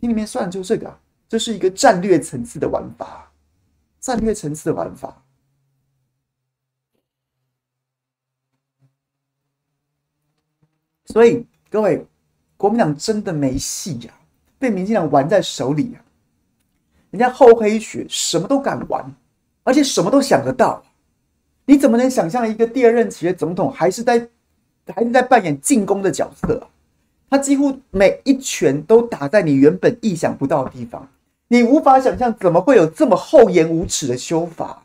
[0.00, 0.94] 心里面算的就是这个，
[1.28, 3.30] 这是一个战略层次的玩法，
[4.00, 5.22] 战略层次的玩法。
[11.06, 12.04] 所以各位，
[12.56, 14.12] 国民党真的没戏呀，
[14.58, 16.00] 被民进党玩在手里呀。
[17.10, 19.14] 人家厚黑学什么都敢玩，
[19.62, 20.82] 而且什么都想得到。
[21.66, 24.28] 你怎么能想象一个第二任期的总统还是在
[24.86, 26.66] 还是在扮演进攻的角色？
[27.30, 31.08] 他几乎每一拳都打在你原本意想不到的地方，
[31.48, 34.82] 你无法想象怎么会有这么厚颜无耻的修法。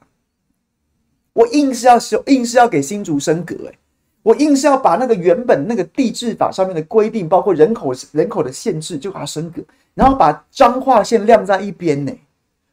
[1.34, 3.78] 我硬是要修，硬是要给新竹升格，欸，
[4.22, 9.62] 我硬是要把那个原本那个地制法上面的规定，包括人口人口的限制，就把它升格，
[9.94, 12.12] 然后把彰化县晾在一边呢，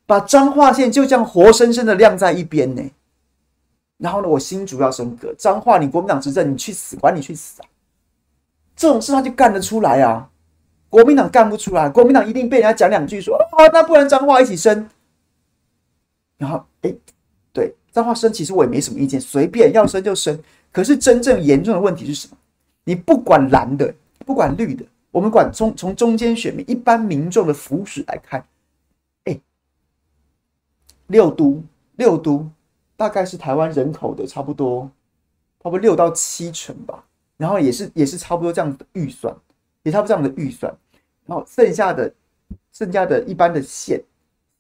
[0.07, 2.83] 把彰化县就这样活生生的晾在一边呢。
[3.99, 7.65] 然后呢，我新竹要升格，彰化你国民党执政，你去死，管你去死啊！
[8.75, 10.29] 这种事他就干得出来啊，
[10.91, 14.87] 国民党干不出来，国民党一定被人家讲两句说啊，那不然彰化一起升。
[16.37, 16.93] 然后哎，
[17.55, 20.39] 对，彰化升其实我也没什么意见，随便要升就升。
[20.77, 22.37] 可是真正严重的问题是什么？
[22.85, 23.95] 你不管蓝的，
[24.27, 28.47] 不管绿的，我们管中从中间选民一般民众的福祉来看，
[29.25, 29.41] 哎，
[31.07, 32.47] 六都六都
[32.95, 34.83] 大概是台湾人口的差不多，
[35.63, 37.03] 差不多六到七成吧。
[37.39, 39.35] 然后也是也是差不多这样的预算，
[39.83, 40.71] 也差不多这样的预算。
[41.25, 42.13] 然后剩下的
[42.71, 43.99] 剩下的一般的县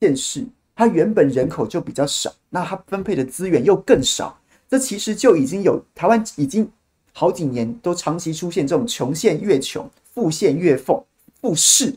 [0.00, 4.34] 县市，它原本人口就比较少，那它分配的资源又更少。
[4.68, 6.68] 这其实就已经有台湾已经
[7.12, 11.04] 好几年都长期出现这种穷县越穷，富县越富，
[11.40, 11.94] 富市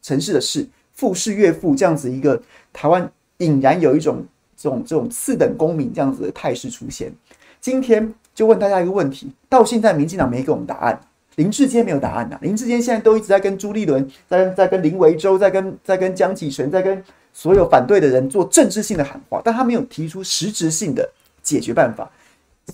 [0.00, 4.24] 城市的市，富市越富这样子一个台湾隐然有一种
[4.56, 7.12] 这种这种次等公民这样子的态势出现。
[7.60, 11.00] 今天就问大家一个问题：到现在民进党没给我们答案，
[11.34, 12.38] 林志坚没有答案呐。
[12.40, 21.08] 林志坚现在都一直在跟朱立伦，在在跟林维洲，在跟在跟江启臣，在跟所有反对的人做政治性的喊话，但他没有提出实质性的。
[21.46, 22.10] 解决办法，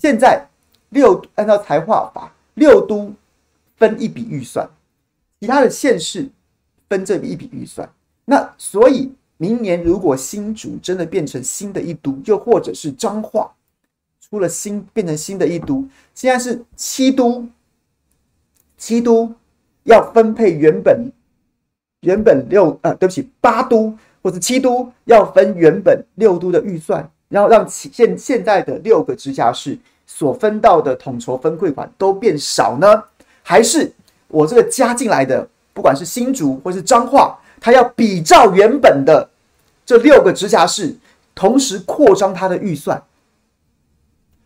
[0.01, 0.43] 现在
[0.89, 3.13] 六按照财划法，六都
[3.77, 4.67] 分一笔预算，
[5.39, 6.27] 其他的县市
[6.89, 7.87] 分这笔一笔预算。
[8.25, 13.53] 那所以明年如果新竹真的变成新的一都，又或者是彰化
[14.19, 17.47] 出了新变成新的一都，现在是七都，
[18.75, 19.31] 七都
[19.83, 21.11] 要分配原本
[22.01, 33.03] 原本六呃，对不起，八都或者七都要分原本六都的预算，然后让现现在的六个直辖市所分到的统筹分馈款都变少呢？
[33.41, 33.91] 还是
[34.27, 39.27] 我这个加进来的，不管是新竹或是彰化，它要比照原本的
[39.83, 40.95] 这六个直辖市，
[41.33, 43.01] 同时扩张它的预算？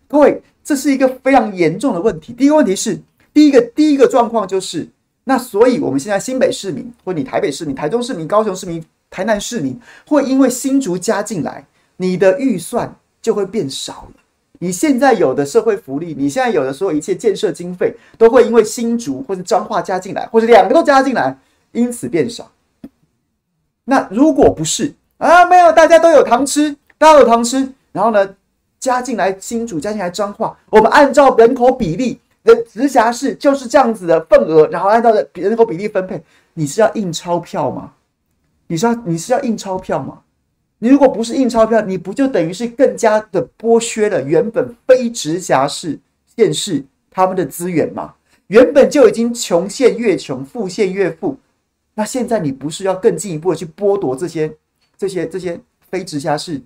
[0.07, 2.31] 各位，这是一个非常严重的问题。
[2.31, 2.97] 第一个问题是，
[3.33, 4.87] 第一个第一个状况就是。
[5.29, 11.67] 那所以，我们现在新北市民，或你台北市民、台中市民、高雄市民、台南市民，会因为新竹加进来，
[11.97, 14.21] 你的预算就会变少了。
[14.59, 21.37] 你现在有的社会福利，你现在有的所有一切建设经费，都会因为新竹或者彰化加进来，或者两个都加进来，
[21.73, 22.49] 因此变少。
[23.85, 28.35] 那如果不是啊，没有，大家都有糖吃，大家都有糖吃，然后呢，
[28.79, 32.19] 加进来新竹，加进来彰化，我们按照人口比例。
[32.43, 36.23] 的直辖市就是这样子的份额，然后按照人口比例分配。
[36.53, 37.91] 你是要印钞票吗？
[38.67, 40.19] 你是要你是要印钞票吗？
[40.79, 45.99] 你如果不是印钞票，你不就等于是更加的剥削了原本非直辖市
[46.35, 48.13] 县市他们的资源吗？
[48.47, 51.37] 原本就已经穷县越穷，富县越富，
[51.95, 54.55] 那现在你不是要更进一步的去剥夺这些
[54.95, 55.59] 这些这些
[55.89, 56.61] 非直辖市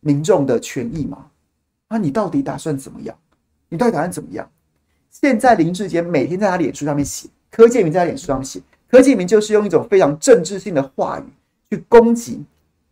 [0.00, 1.26] 民众的权益吗？
[1.88, 3.16] 那你到底打算怎么样？
[3.68, 4.48] 你到底打算怎么样？
[5.10, 11.24] 现在林志杰每天在他脸书上面写，柯建铭在他脸书上面写，柯建铭就是用一种非常政治性的话语
[11.68, 12.44] 去攻击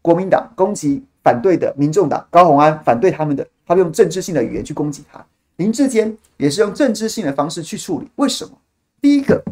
[0.06, 5.18] 国民党，攻击反对的民众党高虹安，反对他们的，他们用政治性的语言去攻击他。
[5.56, 8.08] 林志坚也是用政治性的方式去处理。
[8.14, 8.52] 为什么？
[9.00, 9.42] 第一个，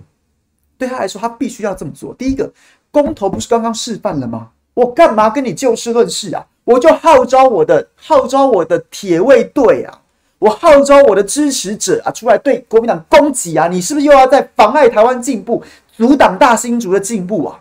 [0.79, 2.15] 对他来说，他必须要这么做。
[2.15, 2.49] 第一个，
[2.93, 4.51] 公投不是刚刚示范了吗？
[4.75, 6.47] 我干嘛跟你就事论事啊？
[6.63, 10.03] 我就号召我的号召我的铁卫队啊！
[10.39, 13.67] 我号召我的支持者啊，出来对国民党攻击啊！
[13.67, 15.65] 你是不是又要在妨碍台湾进步，
[15.97, 17.61] 阻挡大新竹的进步啊？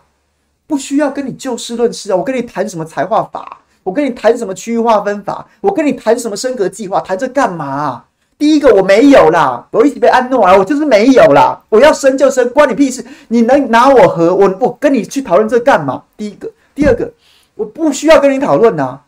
[0.74, 2.16] 不需要跟你就事论事啊！
[2.16, 3.60] 我跟你谈什么财化法？
[3.84, 5.48] 我跟你谈什么区域划分法？
[5.62, 7.00] 我跟你谈什么升格计划？
[7.00, 8.06] 谈这干嘛啊？
[8.40, 11.62] 第一个我没有啦，我一直被安诺啊，我就是没有啦。
[11.70, 13.06] 我要升就升，关你屁事！
[13.28, 16.02] 你能拿我和我我跟你去讨论这干嘛？
[16.18, 17.14] 第一个，第二个，
[17.54, 19.02] 我不需要跟你讨论呐，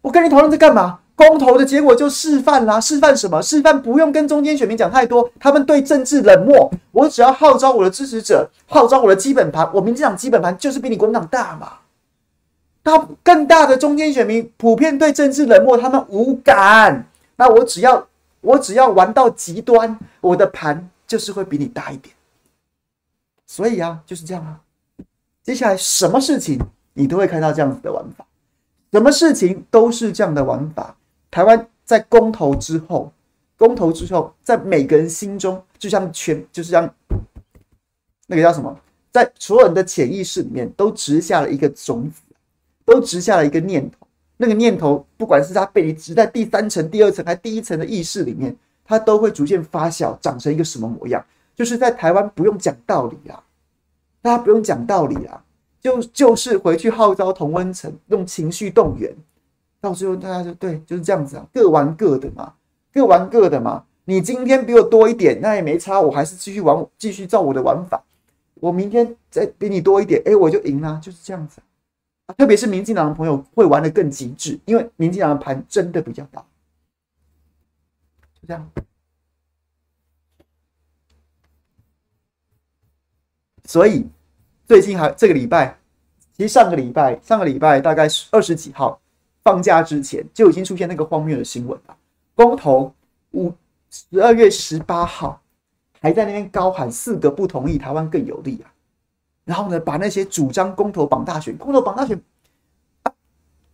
[0.00, 1.00] 我跟你讨论这干嘛？
[1.16, 3.40] 公投的结果就示范啦，示范什么？
[3.40, 6.70] 示范不用跟中间选民讲太多，他们对政治冷漠。
[6.90, 11.74] 我只要号召我的支持者，号召我的基本盘，我民进党基本盘就是比你国民党大嘛。
[12.82, 17.06] 他更大的中间选民普遍对政治冷漠，他们无感。
[17.36, 18.06] 那我只要
[18.40, 22.14] 我只要玩到极端，我的盘就是会比你大一点。
[23.46, 24.60] 所以啊，就是这样啊。
[25.44, 26.58] 接下来什么事情
[26.94, 28.26] 你都会看到这样子的玩法，
[28.92, 30.96] 什么事情都是这样的玩法。
[31.34, 33.12] 台湾在公投之后，
[33.58, 36.88] 公投之后，在每个人心中，就像全，就是像
[38.28, 38.78] 那个叫什么，
[39.10, 42.20] 在所有人的潜意识里面，都植下了一个种子，
[42.84, 44.06] 都植下了一个念头。
[44.36, 51.20] 那个念头，不管是它被你植在第三层、第二层还是第一层的意识里面，它都会逐渐发酵，长成一个什么模样？
[51.56, 53.42] 就是在台湾不用讲道理啊，
[54.22, 55.42] 大家不用讲道理啊，
[55.82, 59.12] 就就是回去号召同温层，用情绪动员。
[59.84, 62.54] 到最后，大家就对，就是这样子啊，各玩各的嘛，
[62.90, 63.84] 各玩各的嘛。
[64.06, 68.02] 你今天比我多一点，那也没差，我还是继续玩，继续照我的玩法。
[68.54, 71.60] 我明天再比你多一点，哎，我就赢了，就是这样子。
[72.38, 76.40] 特别是民进党的朋友会玩的更极致，因为民进党的盘真的比较大，
[78.40, 78.70] 就这样。
[83.66, 84.06] 所以
[84.66, 85.78] 最近还这个礼拜，
[86.34, 88.98] 其实上个礼拜，上个礼拜大概是二十几号。
[89.44, 91.94] 放假之前就已经出现那个荒谬的新闻了。
[92.34, 92.90] 公投
[93.32, 93.52] 五
[93.90, 95.38] 十二月十八号
[96.00, 98.72] 还在那边高喊四个不同意，台湾更有利啊。
[99.44, 102.18] 然后呢，把那些主张公投绑大选、公投绑大选，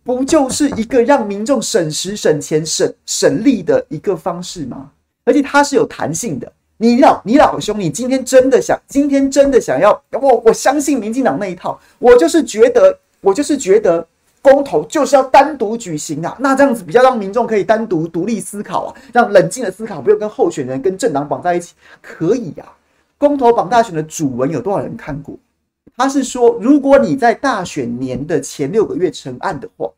[0.03, 4.91] 不就是一个让民众省时省钱省省力的一个方式吗？
[5.25, 6.53] 而且它是有弹性的。
[6.79, 11.81] 你老你老兄，你今天真的想，今天真的想要我，我相信民进党那一套。
[12.01, 14.05] 我就是觉得，我就是觉得。
[14.43, 22.72] 公投就是要单独举行啊，那这样子比较让民众可以单独独立思考啊，让冷静的思考，不用跟候选人、跟政党绑在一起，可以呀、啊。
[23.18, 25.36] 公投绑大选的主文有多少人看过？
[25.97, 29.91] 他是说，如果你在大选年的前六个月成案的话，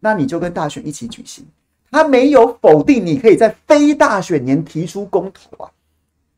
[0.00, 1.44] 那你就跟大选一起举行。
[1.90, 5.68] 他没有否定你可以在非大选年提出公投啊。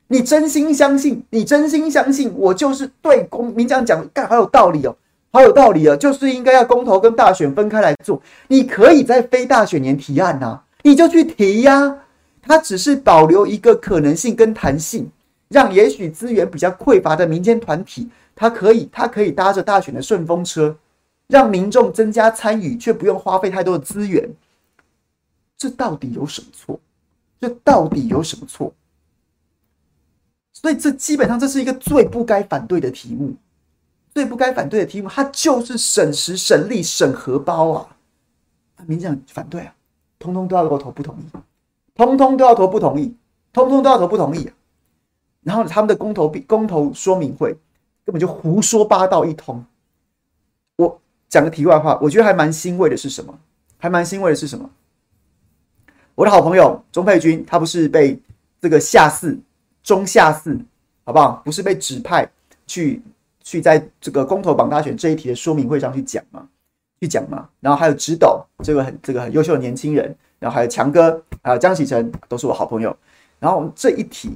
[0.09, 1.23] 你真心相信？
[1.29, 4.97] 你真心相信我就是对公民这样讲，干好有道理哦。
[5.33, 8.23] 好有道理啊，就是应该要公投跟大选分开来做。
[8.49, 11.99] 你可以在非大选年提案呐、啊，你就去提呀、啊。
[12.43, 15.09] 它只是保留一个可能性跟弹性，
[15.49, 20.77] 让也许资源比较匮乏的民间团体他可以，他可以搭着大选的顺风车，
[21.29, 24.29] 让民众增加参与，却不用花费太多的资源。
[25.57, 26.81] 这到底有什么错？
[27.41, 28.75] 这到底有什么错？
[30.53, 33.35] 所以这基本上这是一个最不该反对的题目，
[34.15, 37.97] 最不该反对的题目，它就是省时省力省荷包啊！
[38.87, 39.75] 民进党反对啊，
[40.19, 41.25] 通通都要给我投不同意，
[41.95, 43.15] 通通都要投不同意，
[43.53, 44.55] 通通都要投不同意啊！
[45.43, 47.53] 然后他们的公投公投说明会
[48.05, 49.65] 根本就胡说八道一通。
[50.77, 53.39] 我讲个题外话，我觉得还蛮欣慰的是什么？
[53.79, 54.71] 还蛮欣慰的是什么？
[56.15, 58.21] 我的好朋友钟佩君，他不是被
[58.61, 59.39] 这个下四
[59.83, 60.61] 中下四，
[61.05, 61.43] 好不好？
[61.45, 62.31] 不是被指派
[62.67, 63.03] 去
[63.43, 66.49] 去在这个公投榜大选这一题的说明会上去讲吗？
[67.01, 67.49] 去讲嘛。
[67.61, 72.97] 然后还有直斗这个很这个很优秀的年轻人，然后还有强哥，还有江启臣，都是我好朋友。
[73.39, 74.31] 然后这一题。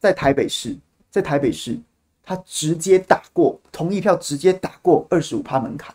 [0.00, 0.76] 在台北市，
[1.10, 1.76] 在台北市，
[2.22, 5.92] 他直接打过同意票，直接打过二十五趴门槛。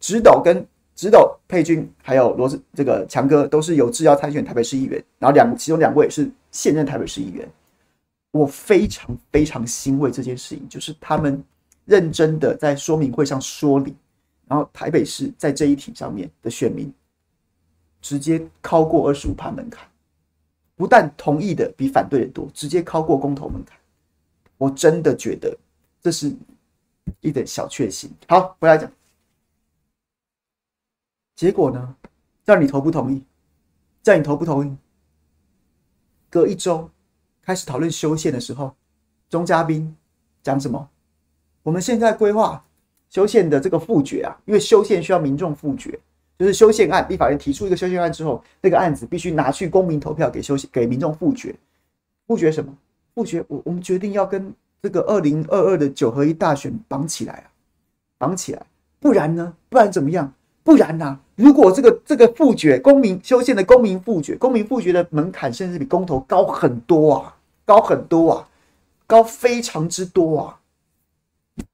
[0.00, 7.46] 直斗跟直斗佩君还有罗志这个强哥都是有志要参选台北市议员，然后两其中两位是现任台北市议员。
[8.34, 11.40] 我非常非常欣慰这件事情，就是他们
[11.84, 13.94] 认真的在说明会上说理，
[14.48, 16.92] 然后台北市在这一题上面的选民
[18.00, 19.88] 直接超过二十五趴门槛。
[20.74, 23.78] 不但同意的比反对的多，直接超过公投门槛，
[24.58, 25.56] 我真的觉得
[26.02, 26.34] 这是
[27.20, 28.10] 一点小确幸。
[28.26, 28.90] 好，回来讲，
[31.36, 31.96] 结果呢？
[32.44, 33.22] 叫你投不同意？
[34.02, 34.76] 叫你投不同意？
[36.28, 36.90] 隔一周
[37.44, 38.74] 开始讨论修宪的时候，
[39.28, 39.94] 钟嘉宾
[40.42, 40.88] 讲什么？
[41.62, 42.64] 我们现在规划
[43.10, 45.98] 修宪的这个复决啊，因为修宪需要民众复决。
[46.36, 51.54] 就是修宪案，立法院提出一个修宪案之后，那个案子必须拿去公民投票给修给民众复决。
[52.26, 52.76] 复决什么？
[53.14, 57.46] 复决我我们决定要跟这个二零二二的九合一大选绑起来啊，
[58.18, 58.66] 绑起来，
[58.98, 59.54] 不然呢？
[59.68, 60.34] 不然怎么样？
[60.64, 67.36] 不然呢、如果这个这个复决公民修宪的公民复决，公民复决的门槛甚至比公投高很多啊，
[67.66, 68.48] 高很多啊，
[69.06, 70.58] 高非常之多啊。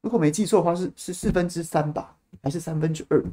[0.01, 2.13] 如果没记错的话是，是四分之三吧，
[2.43, 3.23] 还是三分之二？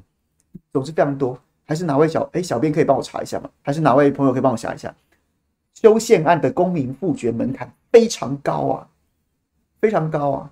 [0.72, 1.36] 总之非常多，
[1.66, 3.50] 还是哪位小哎、小编可以帮我查一下吗？
[3.62, 4.94] 还是哪位朋友可以帮我查一下？
[5.74, 8.88] 修宪案的公民复决门槛非常高啊，
[9.80, 10.50] 非常高啊，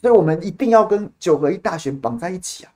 [0.00, 2.72] 所以我们一定要跟九合一大选绑在一起啊！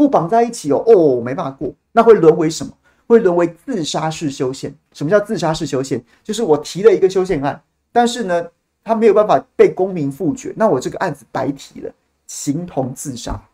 [0.00, 2.72] 不绑在一起哦哦，没办法过，那会沦为什么？
[3.06, 4.74] 会沦为自杀式修宪。
[4.94, 6.02] 什么叫自杀式修宪？
[6.24, 8.50] 就是我提了一个修宪案，但是呢，
[8.82, 11.92] 他没有办法被公民复决，那我这个案子白提了，
[12.26, 13.46] 形同自杀，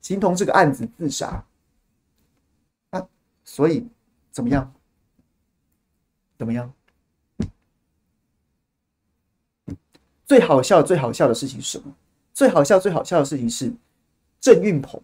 [0.00, 1.44] 形同这个案子自杀。
[3.44, 3.86] 所以
[4.32, 4.74] 怎么样？
[6.36, 6.72] 怎么样？
[10.26, 11.94] 最好笑、最好笑的事情是什么？
[12.34, 13.72] 最好笑、最好笑的事情是
[14.40, 15.00] 郑运鹏。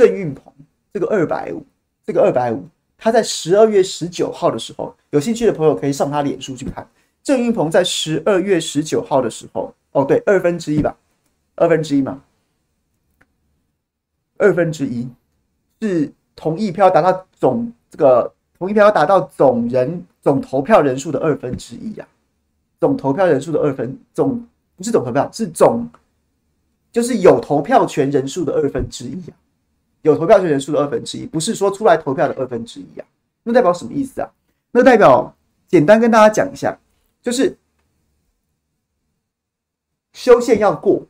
[0.00, 0.50] 郑运鹏
[0.94, 1.62] 这个二百五，
[2.06, 6.88] 这个二百五，他在十二月十九号的时候，有兴趣的朋友可以上他脸书去看。
[7.22, 10.96] 郑运鹏在十二月十九号的时候，哦，对，二分之一吧，
[11.54, 12.22] 二分之一嘛，
[14.38, 15.06] 二分之一
[15.82, 17.70] 是同意票达到总。
[17.90, 22.08] 这个同意票达到总人总投票人数的二分之一呀，
[22.80, 25.86] 总投票人数的二分总不是总投票，是总
[26.90, 29.34] 就是有投票权人数的二分之一呀，
[30.02, 33.06] 有投票权人数的二分之一，不是说出来投票的二分之一啊，
[33.42, 34.30] 那代表什么意思啊？
[34.70, 35.34] 那代表
[35.68, 36.78] 简单跟大家讲一下，
[37.22, 37.56] 就是
[40.12, 41.06] 修宪要过，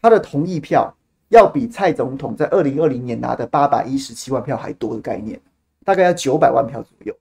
[0.00, 0.94] 他的同意票
[1.28, 5.40] 要比蔡总统在二零二零年拿的八百一十七万票还多的概念。
[5.84, 7.16] 大概要九百万票左右，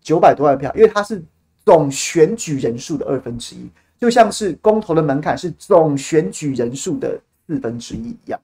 [0.00, 1.20] 九百多万票，因为它是
[1.64, 3.68] 总选举人数的二分之一，
[3.98, 8.40] 就像是公投的门槛是总选举人数的四分之一一样，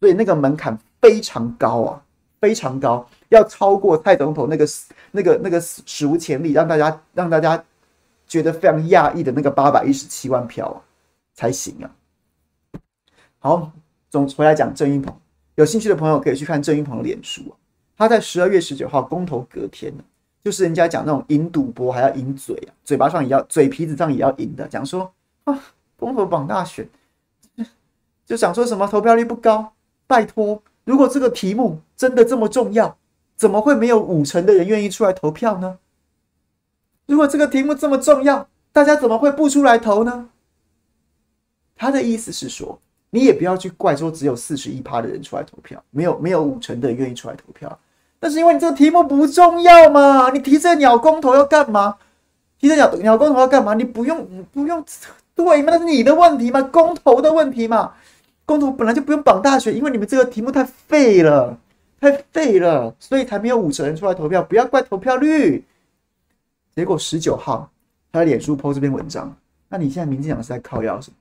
[0.00, 2.02] 所以那个门槛非常高啊，
[2.40, 4.66] 非常高，要超过蔡总统那个
[5.10, 7.62] 那个那个史无前例，让大家让大家
[8.26, 10.80] 觉得非常讶异的那个八百一十七万票啊
[11.34, 11.90] 才行啊。
[13.38, 13.70] 好，
[14.08, 15.14] 总回来讲郑云鹏，
[15.56, 17.52] 有兴趣的朋友可以去看郑云鹏的脸书啊。
[17.98, 19.92] 他在十二月十九号公投隔天，
[20.42, 25.12] 就是人家讲那种赢赌博还要赢嘴啊，嘴巴上也要嘴皮子上也要赢的，讲说
[25.44, 25.62] 啊，
[25.98, 26.88] 公投榜大选，
[28.24, 29.74] 就想说什么投票率不高，
[30.06, 32.96] 拜托，如果这个题目真的这么重要，
[33.36, 35.78] 怎么会没有五成的人愿意出来投票呢？
[37.06, 40.28] 如果这个题目这么重要，大家怎么会不出来投呢？
[41.76, 42.78] 他的意思是说。
[43.10, 47.78] 你也不要去怪说只有四十一趴的人出来投票，没有没有五成的人愿意出来投票，
[48.18, 51.96] 但是因为你这个题目不重要嘛，你提这鸟公投要干嘛？
[52.58, 53.72] 提这鸟鸟公投要干嘛？
[53.74, 54.84] 你不用不用
[55.32, 55.70] 对吗？
[55.70, 57.92] 那是你的问题嘛，公投的问题嘛。
[58.46, 61.58] 公投本来就不用绑大选，因为你们这个题目太废了，
[62.00, 64.42] 太废了，所以才没有五成人出来投票。
[64.42, 65.64] 不要怪投票率。
[66.74, 67.70] 结果十九号
[68.12, 69.34] 他的脸书 po 这篇文章，
[69.68, 71.16] 那你现在民进党是在靠腰什么？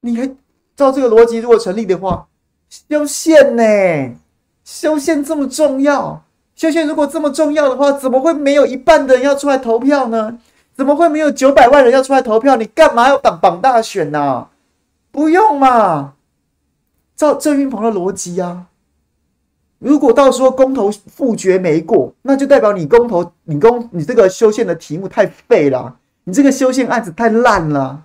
[0.00, 0.26] 你还
[0.76, 2.28] 照这个逻辑，如果成立的话，
[2.68, 3.62] 修宪呢？
[4.64, 6.22] 修宪这么重要，
[6.54, 10.38] 修宪如果这么重要的话，怎么会没有一半的人要出来投票呢？
[10.74, 12.56] 怎么会没有九百万人要出来投票？
[12.56, 14.50] 你干嘛要绑绑大选呢、啊？
[15.18, 16.12] 不用嘛，
[17.16, 18.66] 照郑运鹏的逻辑啊，
[19.80, 28.04] 如果到时候公投复决没过，那就代表你公投、你公、你这个修宪的题目太废了，你这个修宪案子太烂了，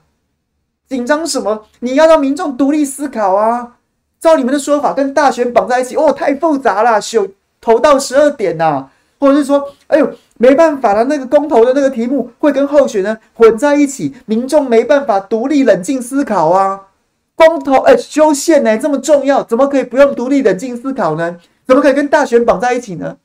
[0.89, 1.65] 紧张什么？
[1.81, 3.73] 你要让民众独立思考啊！
[4.19, 7.27] 照你们的说法，跟大选绑在一起，哦，太复杂了，修
[7.61, 10.11] 投到十二点呐、啊，或者是说，哎呦。
[10.39, 16.87] 没办法了，那个公投的那个题目会跟候选人混在一起，民众没办法独立冷静思考啊。
[17.35, 21.39] 公投哎，修宪呢这么重要，怎么可以不用独立冷静思考呢？
[21.65, 23.17] 怎么可以跟大选绑在一起呢？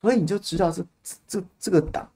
[0.00, 0.84] 所以你就知道这
[1.26, 2.08] 这这个党，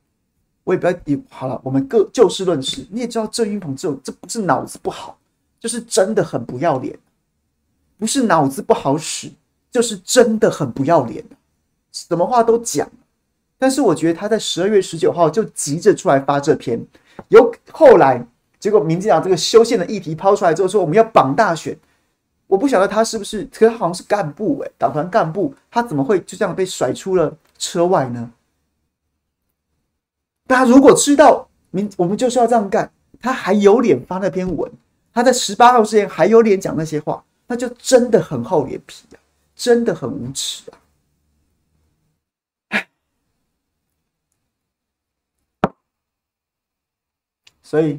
[0.64, 2.86] 我也不要你好了，我们各就事论事。
[2.90, 5.18] 你也知道郑运鹏这种这不是脑子不好，
[5.58, 6.96] 就是真的很不要脸，
[7.98, 9.32] 不是脑子不好使，
[9.70, 11.24] 就是真的很不要脸。
[11.90, 12.88] 什么话都讲，
[13.58, 16.80] 但是我觉得他在十二月十九号就急着出来发这篇，
[17.28, 18.24] 有后来
[18.62, 21.76] 结果民进党这个修宪的议题抛出来之后说我们要绑大选，
[22.46, 28.30] 我不晓得他是不是，可他好像是干部诶、欸，党团干部，他怎么会就这样被甩出了车外呢？
[30.46, 32.88] 大家如果知道民我们就是要这样干，
[33.20, 34.70] 他还有脸发那篇文，
[35.12, 39.18] 他在十八号之前还有脸讲那些话，那就真的很厚脸皮啊，
[39.56, 40.78] 真的很无耻啊！
[47.60, 47.98] 所以，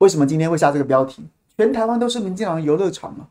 [0.00, 1.22] 为什么今天会下这个标题？
[1.58, 3.26] 全台湾都是民进党的游乐场吗？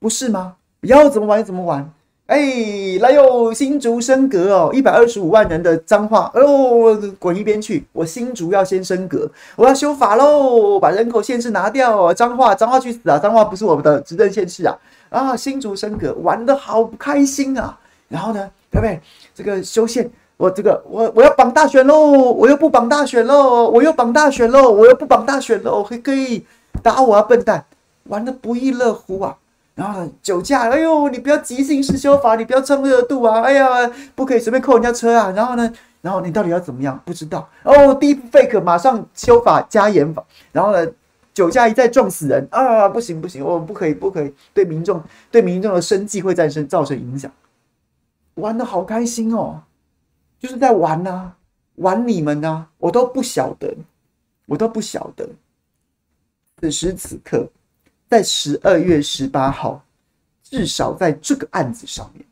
[0.00, 0.56] 不是吗？
[0.80, 1.88] 要怎么玩怎么玩。
[2.26, 7.86] 哎，来哟，新竹升格哦，一百二十五万人的彰化，哦，滚一边去！
[7.92, 12.12] 我新竹要先升格，我要修法喽，把人口限制拿掉。
[12.12, 13.16] 彰化，彰化去死啊！
[13.16, 14.76] 彰化不是我们的执政县市啊！
[15.10, 17.78] 啊，新竹升格，玩得好开心啊！
[18.08, 19.00] 然后呢，对不对？
[19.32, 20.10] 这个修宪。
[20.44, 26.44] 我这个我我要绑大选喽，我又不绑大选喽，我又绑大选喽，我又不绑大选喽，可以
[26.82, 27.64] 打我啊，笨蛋，
[28.08, 29.38] 玩得不亦乐乎啊！
[29.74, 33.40] 然后呢，酒驾，哎呦，你不要急性式修法，你不要蹭热度啊！
[33.40, 35.32] 哎呀，不可以随便扣人家车啊！
[35.34, 35.72] 然后呢，
[36.02, 37.00] 然后你到底要怎么样？
[37.06, 40.22] 不知道哦，Deepfake 马上修法加严法，
[40.52, 40.86] 然后呢，
[41.32, 42.86] 酒驾一再撞死人啊！
[42.86, 47.30] 不行不行，我们不可以不可以对民众对民众的生计会产生造成影响，
[48.34, 49.62] 玩得好开心哦！
[50.44, 51.34] 就是在玩呐、
[51.76, 53.74] 玩你们呐、我都不晓得，
[54.44, 55.26] 我都不晓得。
[56.58, 57.50] 此时此刻，
[58.10, 59.82] 在十二月十八号，
[60.42, 62.22] 至少在这个案子上面，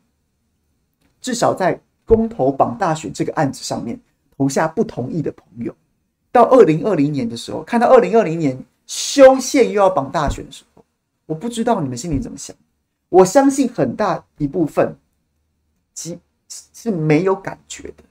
[1.21, 3.99] 至少在公投绑大选这个案子上面
[4.37, 5.75] 投下不同意的朋友，
[6.31, 10.85] 到二零二零年的时候，看到二零二零年修宪又要绑大选的时候，
[11.25, 12.55] 我不知道你们心里怎么想。
[13.09, 14.95] 我相信很大一部分，
[15.95, 16.19] 其。
[16.83, 18.03] 是没有感觉的，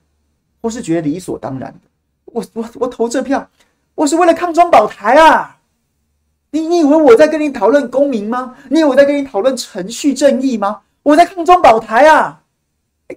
[0.63, 1.81] 或是觉得理所当然的。
[2.25, 3.47] 我我我投这票，
[3.95, 5.59] 我是为了抗中保台啊！
[6.53, 8.57] 你你以为我在跟你讨论公民吗？
[8.71, 10.81] 你以为我在跟你讨论程序正义吗？
[11.03, 12.43] 我在抗中保台啊！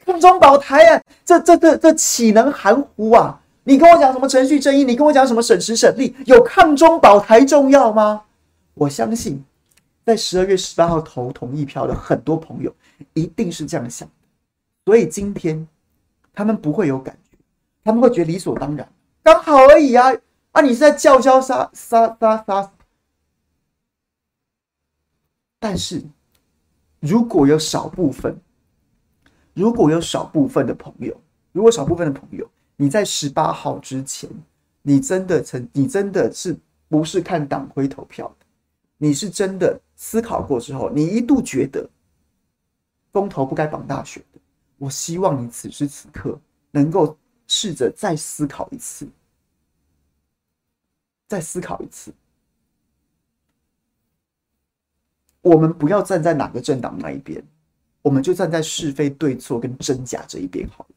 [0.05, 1.01] 抗中保台啊！
[1.23, 3.39] 这这这这岂能含糊啊？
[3.63, 4.83] 你跟我讲什么程序正义？
[4.83, 6.13] 你跟我讲什么省时省力？
[6.25, 8.23] 有抗中保台重要吗？
[8.73, 9.41] 我相信，
[10.05, 12.75] 在十二月十八号投同意票的很多朋友，
[13.13, 14.05] 一定是这样想。
[14.85, 15.67] 所以今天
[16.31, 17.37] 他们不会有感觉，
[17.83, 18.87] 他们会觉得理所当然，
[19.23, 20.13] 刚好而已啊！
[20.51, 22.71] 啊，你是在叫嚣杀杀杀杀！
[25.59, 26.03] 但是
[26.99, 28.39] 如果有少部分，
[29.53, 31.19] 如果有少部分的朋友，
[31.51, 34.29] 如果少部分的朋友，你在十八号之前，
[34.83, 36.55] 你真的曾，你真的是
[36.87, 38.45] 不是看党徽投票的？
[38.97, 41.89] 你是真的思考过之后，你一度觉得
[43.11, 44.39] 公投不该绑大选的。
[44.77, 46.39] 我希望你此时此刻
[46.71, 47.17] 能够
[47.47, 49.07] 试着再思考一次，
[51.27, 52.13] 再思考一次。
[55.41, 57.41] 我们不要站在哪个政党那一边，
[58.01, 60.95] 我们就站在是非对错跟真假这一边好了。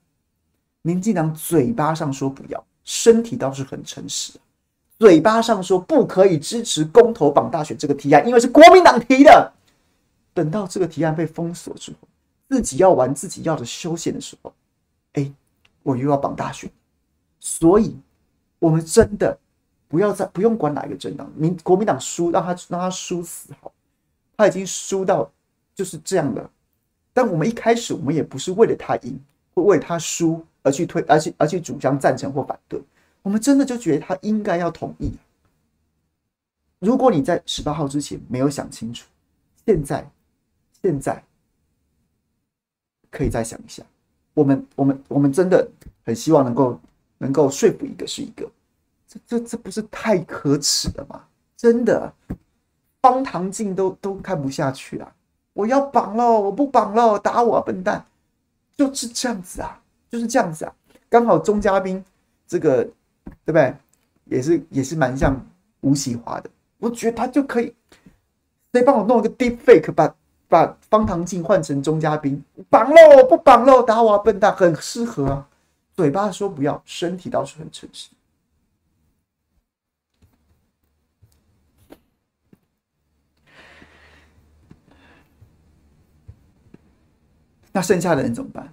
[0.83, 4.33] 民进党嘴巴上说不要，身体倒是很诚实。
[4.99, 9.53] 嘴巴上说不可以支持公投绑大选这个提案，因为是国民党提的。
[10.33, 12.08] 等到这个提案被封锁之后。
[12.49, 14.53] 自己要玩自己要的休闲的时候，
[15.13, 15.33] 哎，
[15.83, 16.71] 我又要绑大选，
[17.39, 17.97] 所以，
[18.59, 19.39] 我们真的
[19.87, 23.73] 不要再不用管哪一个政党，民国民党输，让他让他输死好，
[24.37, 25.31] 他已经输到
[25.75, 26.51] 就是这样的。
[27.13, 29.19] 但我们一开始我们也不是为了他赢
[29.55, 32.81] 或为了他输而去推，而去而去主张赞成或反对，
[33.23, 35.13] 我们真的就觉得他应该要同意。
[36.79, 39.07] 如果你在十八号之前没有想清楚，
[39.67, 40.09] 现在
[40.81, 41.25] 现在
[43.11, 43.83] 可以再想一下。
[44.35, 45.69] 我们我们我们真的
[46.05, 46.81] 很希望能够
[47.19, 48.49] 能够说服一个是一个，
[49.07, 51.25] 这这这不是太可耻了吗？
[51.57, 52.13] 真的，
[53.03, 55.13] 方唐镜都都看不下去了，
[55.53, 58.05] 我要绑了，我不绑了，打我啊，笨蛋，
[58.77, 60.73] 就是这样子啊，就是这样子啊。
[61.09, 62.05] 刚好钟嘉宾
[62.47, 62.85] 这个
[63.45, 63.75] 对不对？
[64.27, 65.35] 也是也是蛮像
[65.81, 67.75] 吴启华的，我觉得他就可以，
[68.73, 70.15] 谁帮我弄一个 deep fake 吧。
[70.49, 75.49] 把方唐镜换成钟嘉宾，绑喽，不绑喽，打我啊，笨蛋，很适合啊。
[75.95, 78.11] 嘴巴说不要，身体倒是很诚实。
[87.73, 88.73] 那剩下的人怎么办？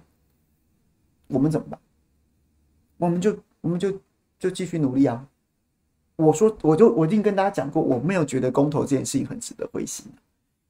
[1.28, 1.78] 我们怎么办？
[2.96, 3.92] 我们就我们就
[4.38, 5.26] 就继续努力啊！
[6.16, 10.06] 我说，我就我已经跟大家讲过，我没有觉得公投这件事情很值得灰心。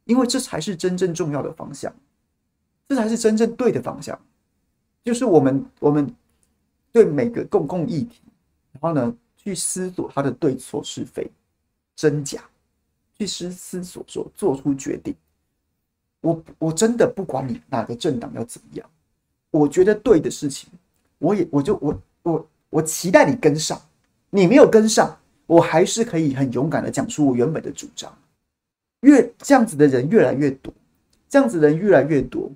[0.07, 1.94] 因为这才是真正重要的方向，
[2.88, 4.18] 这才是真正对的方向，
[5.04, 6.12] 就是我们我们
[6.90, 8.22] 对每个公共议题，
[8.72, 11.30] 然后呢去思索它的对错是非
[11.94, 12.40] 真假，
[13.18, 15.14] 去思思索说做出决定。
[16.20, 18.88] 我我真的不管你哪个政党要怎么样，
[19.50, 20.70] 我觉得对的事情，
[21.18, 23.80] 我也我就我我我期待你跟上，
[24.30, 28.16] 你没有跟上，我还是可以很勇敢的讲出我原本的主张。
[29.01, 30.72] 越这样子的人越来越多，
[31.28, 32.51] 这样子的人越来越多，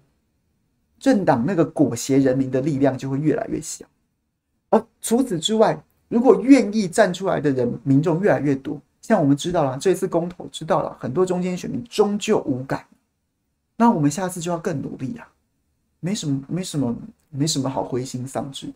[0.99, 3.87] 政党那个裹挟人民的力量就会越来越小。
[4.71, 12.87] 而除此之外，如果愿意站出来的人民众越来越多，像我们知道了这次公投，知道了很多中间选民终究无感，
[13.77, 15.29] 那我们下次就要更努力啊！
[16.01, 16.97] 没什么，没什么，
[17.29, 18.73] 没什么好灰心丧志。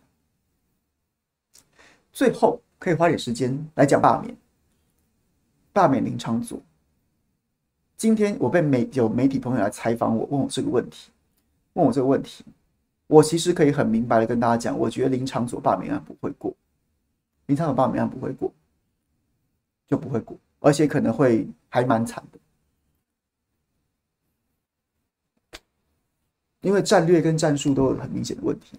[2.12, 4.36] 最后可以花点时间来讲罢免，
[5.72, 6.60] 罢免林昌佐。
[7.96, 11.10] 今天我被媒有媒体朋友来采访我，问我这个问题，
[11.74, 12.44] 问我这个问题，
[13.06, 16.54] 我其实可以很明白的跟大家讲，我觉得林昶佐罢免案不会过，
[17.46, 18.52] 林昶佐罢免案不会过，
[19.86, 22.38] 就不会过，而且可能会还蛮惨的，
[26.62, 28.78] 因为战略跟战术都有很明显的问题，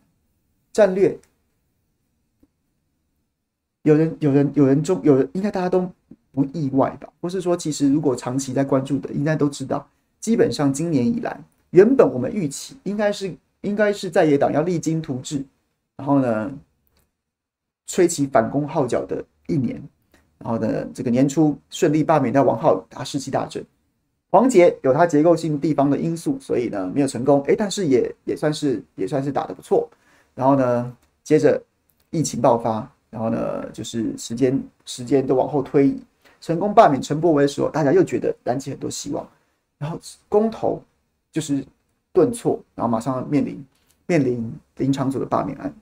[0.73, 1.17] 战略
[3.83, 5.89] 有人有人有人中有人应该大家都。
[6.35, 7.07] 不意外吧？
[7.21, 9.87] 或是说，其实如果长期在关注的，应该都知道，
[10.19, 15.41] 基本上今年以来，原本我们预期应该是应该是在野党要励精图治，
[15.95, 16.51] 然后呢，
[17.87, 19.81] 吹起反攻号角的一年，
[20.39, 23.65] 然后呢，这个年初顺利罢免掉王浩宇打士气大振，
[24.29, 29.89] 黄捷有他结构性地方的因素，所以呢没有成功，诶，但是也也算是也算是打得不错，
[30.35, 31.61] 然后呢，接着
[32.09, 35.95] 疫情爆发，然后呢，就是时间时间都往后推。
[36.45, 39.27] 成功罢免陈柏惟的时候，大家又觉得燃起很多希望，
[39.79, 40.79] 然后公投
[41.31, 41.65] 就是
[42.13, 43.65] 顿挫，然后马上面临
[44.05, 45.73] 面临林昶佐的罢免案。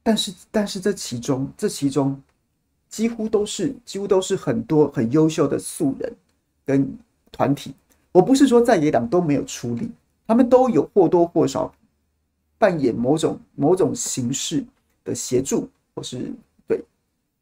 [0.00, 2.22] 但是，但是这其中这其中
[2.88, 6.14] 几乎都是几乎都是很多很优秀的素人
[6.64, 6.96] 跟
[7.32, 7.74] 团体。
[8.12, 9.90] 我不是说在野党都没有出力，
[10.24, 11.74] 他们都有或多或少
[12.58, 14.64] 扮演某种某种形式
[15.02, 15.68] 的协助。
[15.96, 16.34] 或是，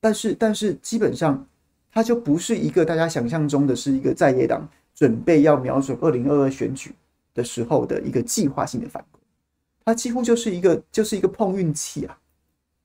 [0.02, 1.46] 但是但是基本上，
[1.92, 6.92] 它就不是一个大家想象中的是一个在野党准备要瞄准二零二二选举
[7.32, 9.20] 的时候的一个计划性的反攻，
[9.84, 12.18] 它几乎就是一个就是一个碰运气啊，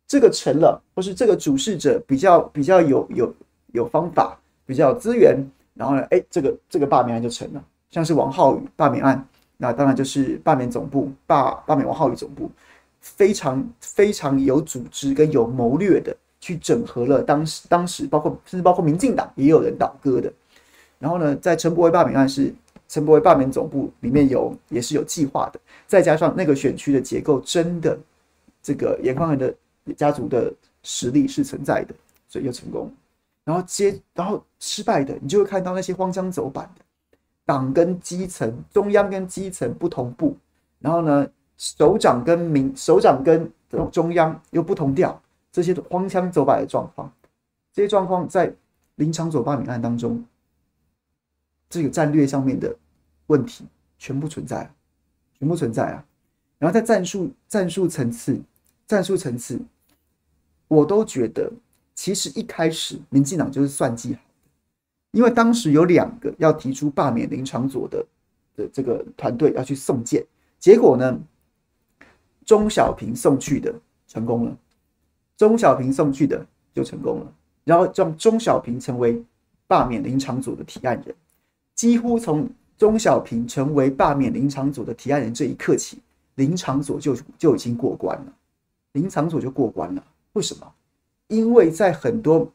[0.07, 3.33] 这个成了，或是这个主事者比较比较有有
[3.73, 5.43] 有方法，比较有资源，
[5.73, 12.51] 然后呢，哎，这个这个罢免案就成了，像是王浩宇罢免案，那当然就是罢免总部罢罢免王浩宇总部。
[12.99, 16.13] 非常非常有组织跟有谋略的
[16.47, 20.31] 去整合了当时当时包括甚至包括民进党也有人倒戈的，
[20.97, 22.53] 然后呢，在陈柏惟罢免案是
[22.87, 27.99] 陈柏惟罢免总部里面有也是有计划的，再加上那个选区的结构真的
[28.63, 29.53] 这个严宽恒的
[29.97, 31.93] 家族的实力是存在的，
[32.29, 32.89] 所以又成功。
[33.43, 36.85] 然后接然后失败的，你就会看到那些荒腔走板的
[37.45, 40.37] 党跟基层中央跟基层不同步，
[40.79, 41.27] 然后呢。
[41.59, 43.51] 首长跟民首长跟
[43.91, 45.19] 中央又不同调，
[45.51, 47.11] 这些荒腔走板的状况，
[47.73, 48.53] 这些状况在
[48.95, 50.23] 林场佐罢免案当中，
[51.69, 52.75] 这个战略上面的
[53.27, 53.65] 问题
[53.97, 54.71] 全部存在，
[55.37, 56.05] 全部存在啊。
[56.59, 58.41] 然后在战术战术层次，
[58.87, 59.59] 战术层次，
[60.67, 61.51] 我都觉得，
[61.93, 64.25] 其实一开始民进党就是算计好的，
[65.11, 68.05] 因为当时有两个要提出罢免林昶佐的
[68.55, 70.25] 的这个团队要去送件，
[70.57, 71.19] 结果呢，
[72.43, 73.73] 钟小平送去的
[74.07, 74.57] 成功了，
[75.37, 77.33] 钟小平送去的就成功了，
[77.63, 79.23] 然后让钟小平成为
[79.67, 81.15] 罢免林昶佐的提案人，
[81.75, 85.99] 几乎从钟小平成为罢免林昶佐的提案人这一刻起，
[86.35, 88.33] 林昶佐就就已经过关了，
[88.93, 90.03] 林昶佐就过关了。
[90.33, 90.73] 为什么？
[91.27, 92.51] 因为在很多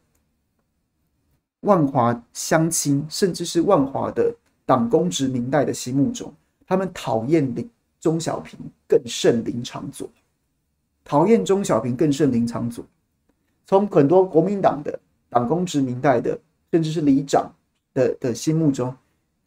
[1.61, 6.33] 万华乡亲，甚至是万华的党公职民代的心目中，
[6.65, 7.69] 他们讨厌林
[7.99, 10.09] 钟小平更胜林场佐，
[11.03, 12.83] 讨厌钟小平更胜林昶佐。
[13.65, 14.99] 从很多国民党的
[15.29, 16.37] 党公职民代的，
[16.71, 17.49] 甚至是里长
[17.93, 18.93] 的的心目中，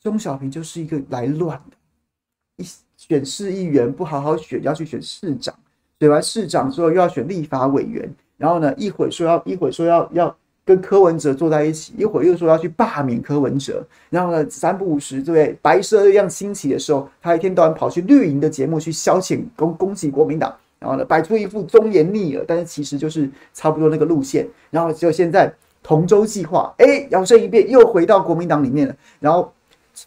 [0.03, 5.55] 钟小平就是一个来乱的，一选市议员不好好选，要去选市长，
[6.01, 8.11] 选完市长之后又要选立法委员。
[8.39, 13.87] 然后呢，一会说要，一会说要要跟柯文哲坐在一起，一会又说要去罢免柯文哲。
[14.11, 15.59] 然后呢，三不五时，对不对？
[15.61, 20.55] 白色力量兴起的时候，他一天到晚跑去绿营的节目去消遣攻攻击国民党。
[20.79, 24.47] 然后呢，摆出一副忠言逆耳，但是其实就是差不多那个路线。
[24.70, 25.53] 然后就现在
[25.83, 28.97] 同舟计划，哎，摇身一变又回到国民党里面了。
[29.18, 29.53] 然后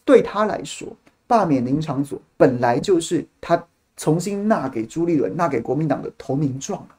[0.06, 0.88] 对他来说，
[1.26, 3.62] 罢免林昶佐本来就是他
[3.98, 6.96] 重新纳给朱立伦、纳给国民党的投名状啊。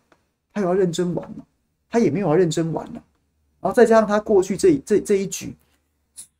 [0.52, 1.44] 他有要认真玩吗？
[1.88, 3.02] 他也没有要认真玩了。
[3.60, 5.54] 然后再加上他过去这这这一局，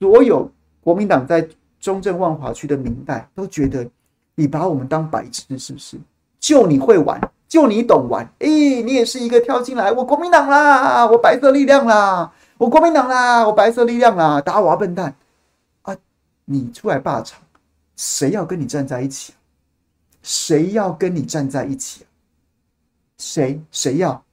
[0.01, 0.51] 所有
[0.81, 1.47] 国民党在
[1.78, 3.87] 中正万华区的民代都觉得
[4.35, 5.97] 你把我们当白痴是不是？
[6.41, 8.24] 就你会玩，就你懂玩。
[8.41, 15.14] 哎，你也是一个跳进来，我国民党啦，我白色力量啦，我国民党啦，我白色力量啦，打我啊笨蛋
[15.82, 15.97] 啊！
[16.47, 17.41] 你出来霸场，
[17.95, 19.34] 谁要跟你站在一起？
[20.22, 22.05] 谁要跟你站在一起？
[23.18, 24.24] 谁谁要？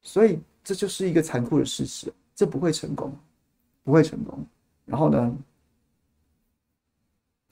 [0.00, 3.14] 所以这就是一个残酷的事实，这不会成功，
[3.84, 4.44] 不会成功。
[4.84, 5.32] 然后呢，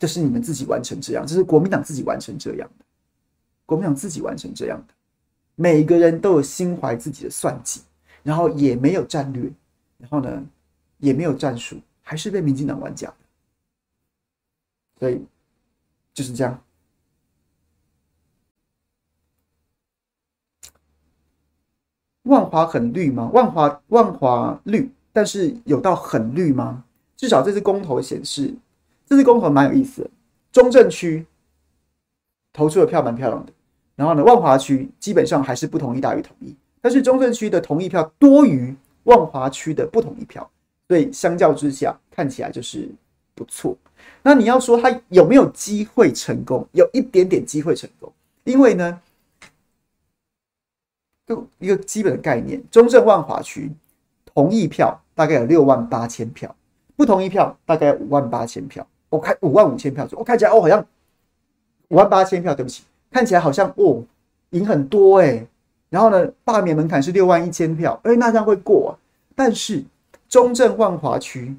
[0.01, 2.84] 这是你们自己完成这样，这是国民党自己完成这样的，
[3.66, 4.94] 国民党自己完成这样的。
[5.57, 7.82] 每个人都有心怀自己的算计，
[8.22, 9.53] 然后也没有战略，
[9.98, 10.42] 然后呢，
[10.96, 13.16] 也没有战术，还是被民进党玩假的。
[14.98, 15.22] 所以
[16.14, 16.59] 就是这样。
[22.22, 23.28] 万华很绿吗？
[23.34, 26.84] 万华万华绿，但是有到很绿吗？
[27.18, 28.55] 至少这次公投显示，
[29.11, 30.11] 这次公投蛮有意思的。
[30.53, 31.27] 中正区
[32.53, 33.53] 投出的票蛮漂亮的，
[33.97, 40.49] 然后呢，万华区基本上还是不同意大于同意，但是中正区的同意票多于万华区的不同意票，
[40.87, 42.89] 所以相较之下看起来就是
[43.35, 43.77] 不错。
[44.23, 46.65] 那你要说他有没有机会成功？
[46.73, 48.11] 有一点点机会成功，
[48.45, 49.01] 因为呢。
[51.27, 53.71] 就一个基本的概念，中正万华区
[54.35, 56.53] 同意票大概有六万八千票，
[56.97, 58.85] 不同意票大概五万八千票。
[59.11, 60.83] 我看五万五千票，我看起来哦，好像
[61.89, 64.03] 五万八千票，对不起，看起来好像哦
[64.51, 65.47] 赢很多哎。
[65.91, 68.91] 然后呢，罢免门槛是六万一千票，哎，那这样会过啊。
[69.35, 69.85] 但是
[70.29, 71.55] 中正万华区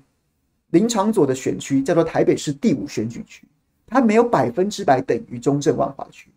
[0.69, 3.45] 林长佐的选区叫做台北市第五选举区，
[3.85, 6.29] 它没有百分之百等于中正万华区，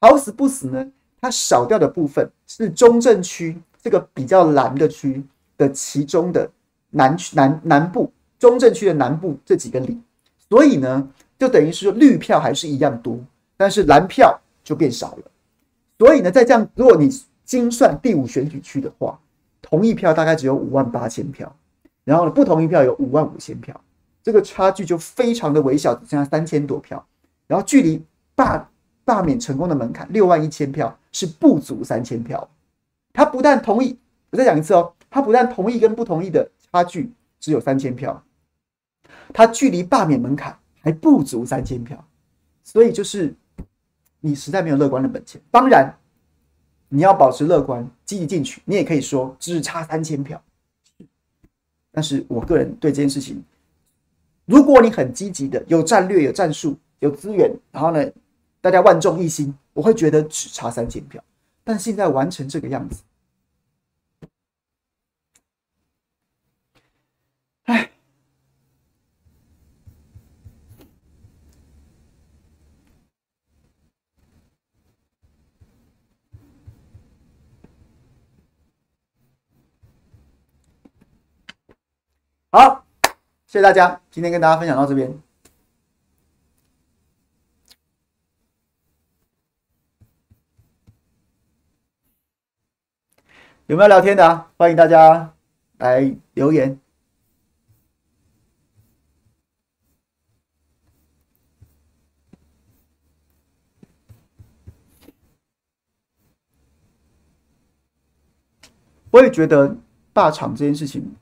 [0.00, 0.90] 好死不死呢。
[1.20, 5.22] 它少掉的部分是中正区这个比较蓝的区
[5.56, 6.48] 的其中的
[6.90, 10.00] 南区南南部，中正区的南部这几个里，
[10.52, 13.18] 所以呢，就等于是说绿票还是一样多，
[13.56, 15.22] 但是蓝票就变少了。
[15.98, 17.08] 所以呢，在这样，如果你
[17.42, 19.18] 精算第五选举区的话，
[19.62, 21.50] 同意票大概只有五万八千票，
[22.04, 23.80] 然后呢，不同意票有五万五千票，
[24.22, 27.02] 这个差距就非常的微小，只剩下三千多票，
[27.46, 28.68] 然后距离罢
[29.06, 30.94] 罢免成功的门槛六万一千票。
[31.12, 32.48] 是不足三千票，
[33.12, 33.98] 他不但同意，
[34.30, 38.22] 我再讲一次哦，他不但同意跟不同意的差距只有三千票，
[39.32, 42.04] 他距离罢免门槛还不足三千票，
[42.62, 43.34] 所以就是
[44.20, 45.40] 你实在没有乐观的本钱。
[45.50, 45.94] 当然，
[46.88, 50.42] 你要保持乐观，积极进取，你也可以说只差三千票。
[51.90, 53.42] 但是我个人对这件事情，
[54.46, 58.04] 如果你很积极的，有战略、有战术、有资源，然后呢，
[58.60, 59.54] 大家万众一心。
[59.74, 61.24] 我会觉得只差三千票，
[61.64, 63.02] 但现在完成这个样子，
[82.54, 82.84] 好，
[83.46, 85.10] 谢谢大家，今天跟大家分享到这边。
[93.64, 94.50] 有没有聊天的？
[94.58, 95.32] 欢迎大家
[95.78, 96.78] 来留言。
[109.10, 109.74] 我也觉得
[110.12, 111.16] 大厂这件事情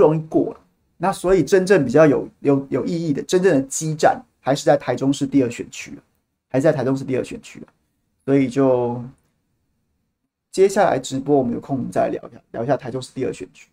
[0.00, 0.60] 不容易过了，
[0.96, 5.92] 那所以真正比较有有有意义的，真正的激战还是在台中市第二选区，
[6.48, 7.62] 还是在台中市第二选区，
[8.24, 9.04] 所以就
[10.50, 13.68] 接下来直播，我们有空我们再聊一下，聊一下台中市第二选区。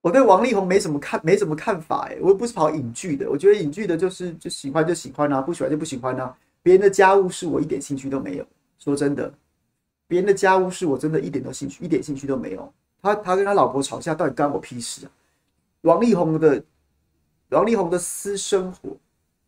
[0.00, 6.34] 我对王力宏没什么看，没什么看法哎，我又不是跑影剧的，我觉得影剧的就是就喜欢就喜欢啊，不喜欢就不喜欢啊。
[6.62, 8.46] 别人的家务事我一点兴趣都没有，
[8.78, 9.32] 说真的，
[10.06, 12.72] 别人的家务事我真的一点都兴趣，一点兴趣都没有。
[13.02, 15.10] 他他跟他老婆吵架，到底干我屁事啊？
[15.82, 16.62] 王力宏的
[17.50, 18.90] 王力宏的私生活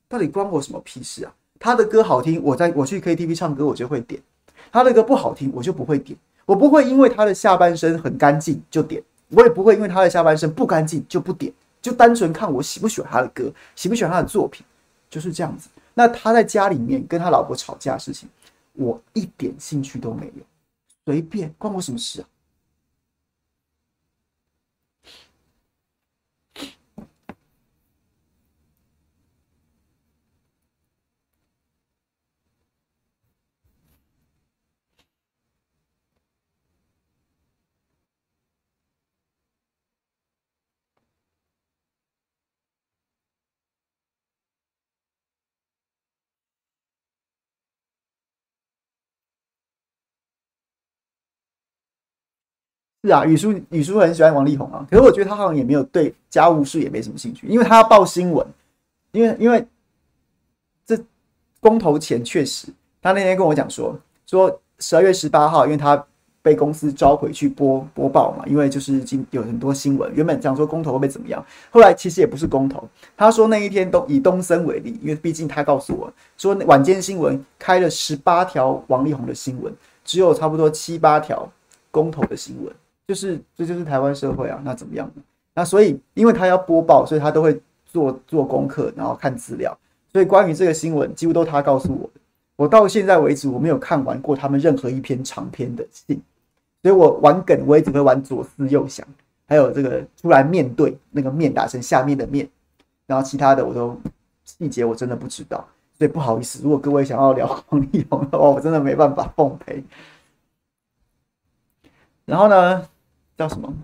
[0.08, 1.34] 到底关我什么屁事啊？
[1.58, 4.20] 他的歌好听，我在我去 KTV 唱歌，我就会点；
[4.72, 6.18] 他的歌不好听，我就不会点。
[6.46, 9.02] 我不会因为他的下半身很干净就点。
[9.30, 14.64] 我也不会因为他的下半身不干净就不点，就单纯看我喜不喜欢他的歌，喜不喜欢他的作品，
[15.08, 15.68] 就是这样子。
[15.94, 18.28] 那他在家里面跟他老婆吵架的事情，
[18.74, 20.42] 我一点兴趣都没有，
[21.04, 22.28] 随便，关我什么事啊？
[53.02, 58.46] 是啊，宇叔宇叔很喜欢王力宏啊，可是我觉得他好像也没有对家务事也没什么兴趣，因为他要报新闻，
[59.12, 59.66] 因为因为
[60.84, 60.98] 这
[61.60, 62.68] 公投前确实，
[63.00, 66.04] 他那天跟我讲说说十二月十八号，因为他
[66.42, 72.86] 被公司召回去播播报嘛，因为就是今有很多新闻，原本讲说公投会被怎么样，后来其实也不是公投，
[73.16, 79.74] 他说那一天都以东森为例，因为毕竟他告诉我说晚间新闻开了十八条王力宏的新闻，
[80.04, 81.50] 只有差不多七八条
[81.90, 82.70] 公投的新闻。
[83.10, 85.22] 就是这就是台湾社会啊，那怎么样呢？
[85.52, 89.76] 那所以因为他要播报，所以他都会做做功课，然后看资料。
[90.12, 92.20] 所以关于这个新闻，几乎都他告诉我的。
[92.54, 96.22] 我到现在为止，我没有看完过他们任何一篇长篇的信。
[96.84, 99.04] 所以我玩梗，我也只会玩左思右想，
[99.48, 102.48] 还有这个突然面对那个面打成下面的面，
[103.08, 104.00] 然后其他的我都
[104.44, 105.66] 细节我真的不知道。
[105.98, 109.82] 所以不好意思，如果各位想要聊王力宏的话，我真的没办法奉陪。
[112.24, 112.86] 然后呢？
[113.40, 113.74] 叫什么？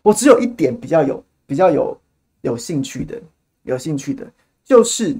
[0.00, 2.00] 我只有一点比较有比较有
[2.40, 3.20] 有兴趣的，
[3.64, 4.26] 有兴趣的，
[4.64, 5.14] 就是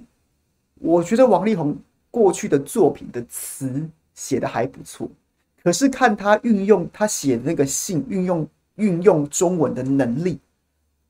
[0.76, 1.76] 我觉得王力宏
[2.10, 5.06] 过去的作品的词写的还不错，
[5.62, 10.40] 可是看他运用他写的那个信，运用运用中文的能力，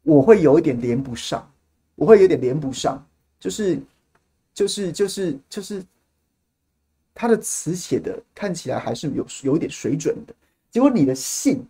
[0.02, 1.48] 我会有一点连不上，
[1.94, 3.06] 我会有点连不上，
[3.38, 3.80] 就是
[4.52, 5.80] 就是就是就是。
[7.16, 10.34] 他的词写的看起来还是有有一点水准的，
[10.70, 11.66] 结果你的信，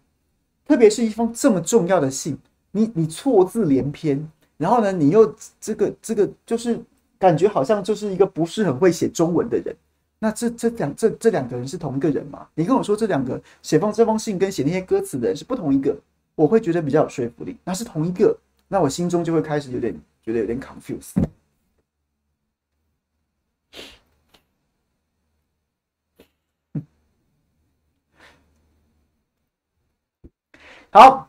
[0.66, 2.36] 特别是一封这么重要的信，
[2.72, 6.78] 你你错字连篇，然后呢，你又这个这个就是
[7.16, 9.72] 感觉好像就是一个不是很会写中文的人。
[10.18, 12.48] 那这这两这这两个人是同一个人吗？
[12.54, 15.96] 你跟我说这两个写封这封信跟写那些歌词的人是不同一个，
[16.34, 17.56] 我会觉得比较有说服力。
[17.62, 18.36] 那是同一个，
[18.66, 19.94] 那我心中就会开始有点
[20.24, 21.22] 觉得有点 confused。
[30.96, 31.28] 好，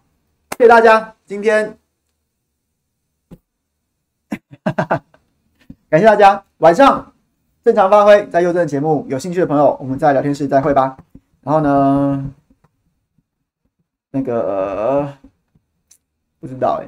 [0.57, 1.77] 谢谢大家，今天
[5.89, 7.11] 感谢大家，晚上
[7.65, 10.95] 正常发挥，在佑正节目，有兴趣的朋友，我们在聊天室再会吧。
[11.41, 12.33] 然后呢，
[14.09, 15.17] 那个、呃、
[16.39, 16.87] 不知道哎，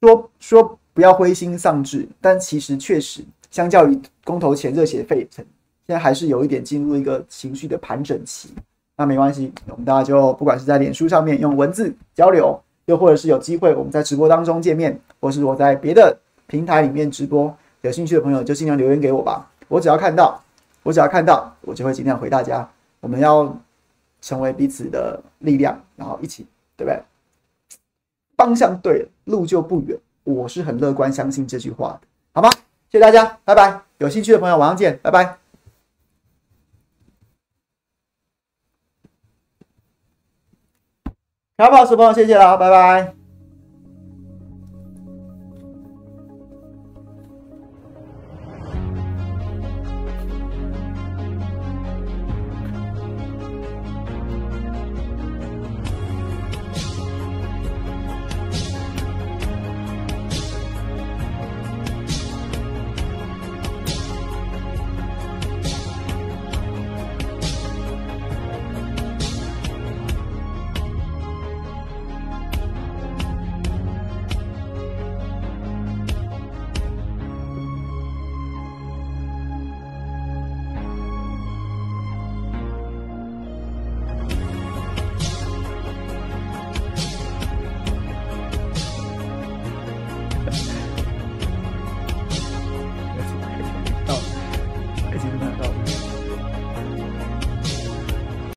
[0.00, 5.44] 说说不要灰心丧志，但其实确实，相较于公投前热血沸腾，
[5.88, 8.54] 现在还是有一点进入一个情绪的盘整期。
[8.96, 16.16] 那没关系，我们大家就不管是在脸书上面用文字交流，又或者是有机会我们在直播当中见面，或是我在别的
[16.46, 19.50] 平台里面直播，有兴趣的朋友就尽量留言给我吧。
[19.68, 20.42] 我只要看到，
[20.82, 22.68] 我只要看到，我就会尽量回大家。
[23.00, 23.54] 我们要
[24.20, 27.02] 成为彼此的力量，然后一起，对不对？
[28.36, 29.98] 方向对，路就不远。
[30.24, 32.50] 我是很乐观，相信这句话的，好吗？
[32.90, 33.80] 谢谢大家，拜拜。
[33.98, 35.45] 有兴趣的朋友，晚上见，拜拜。
[41.58, 43.15] 小宝，朋友，谢谢了，拜拜。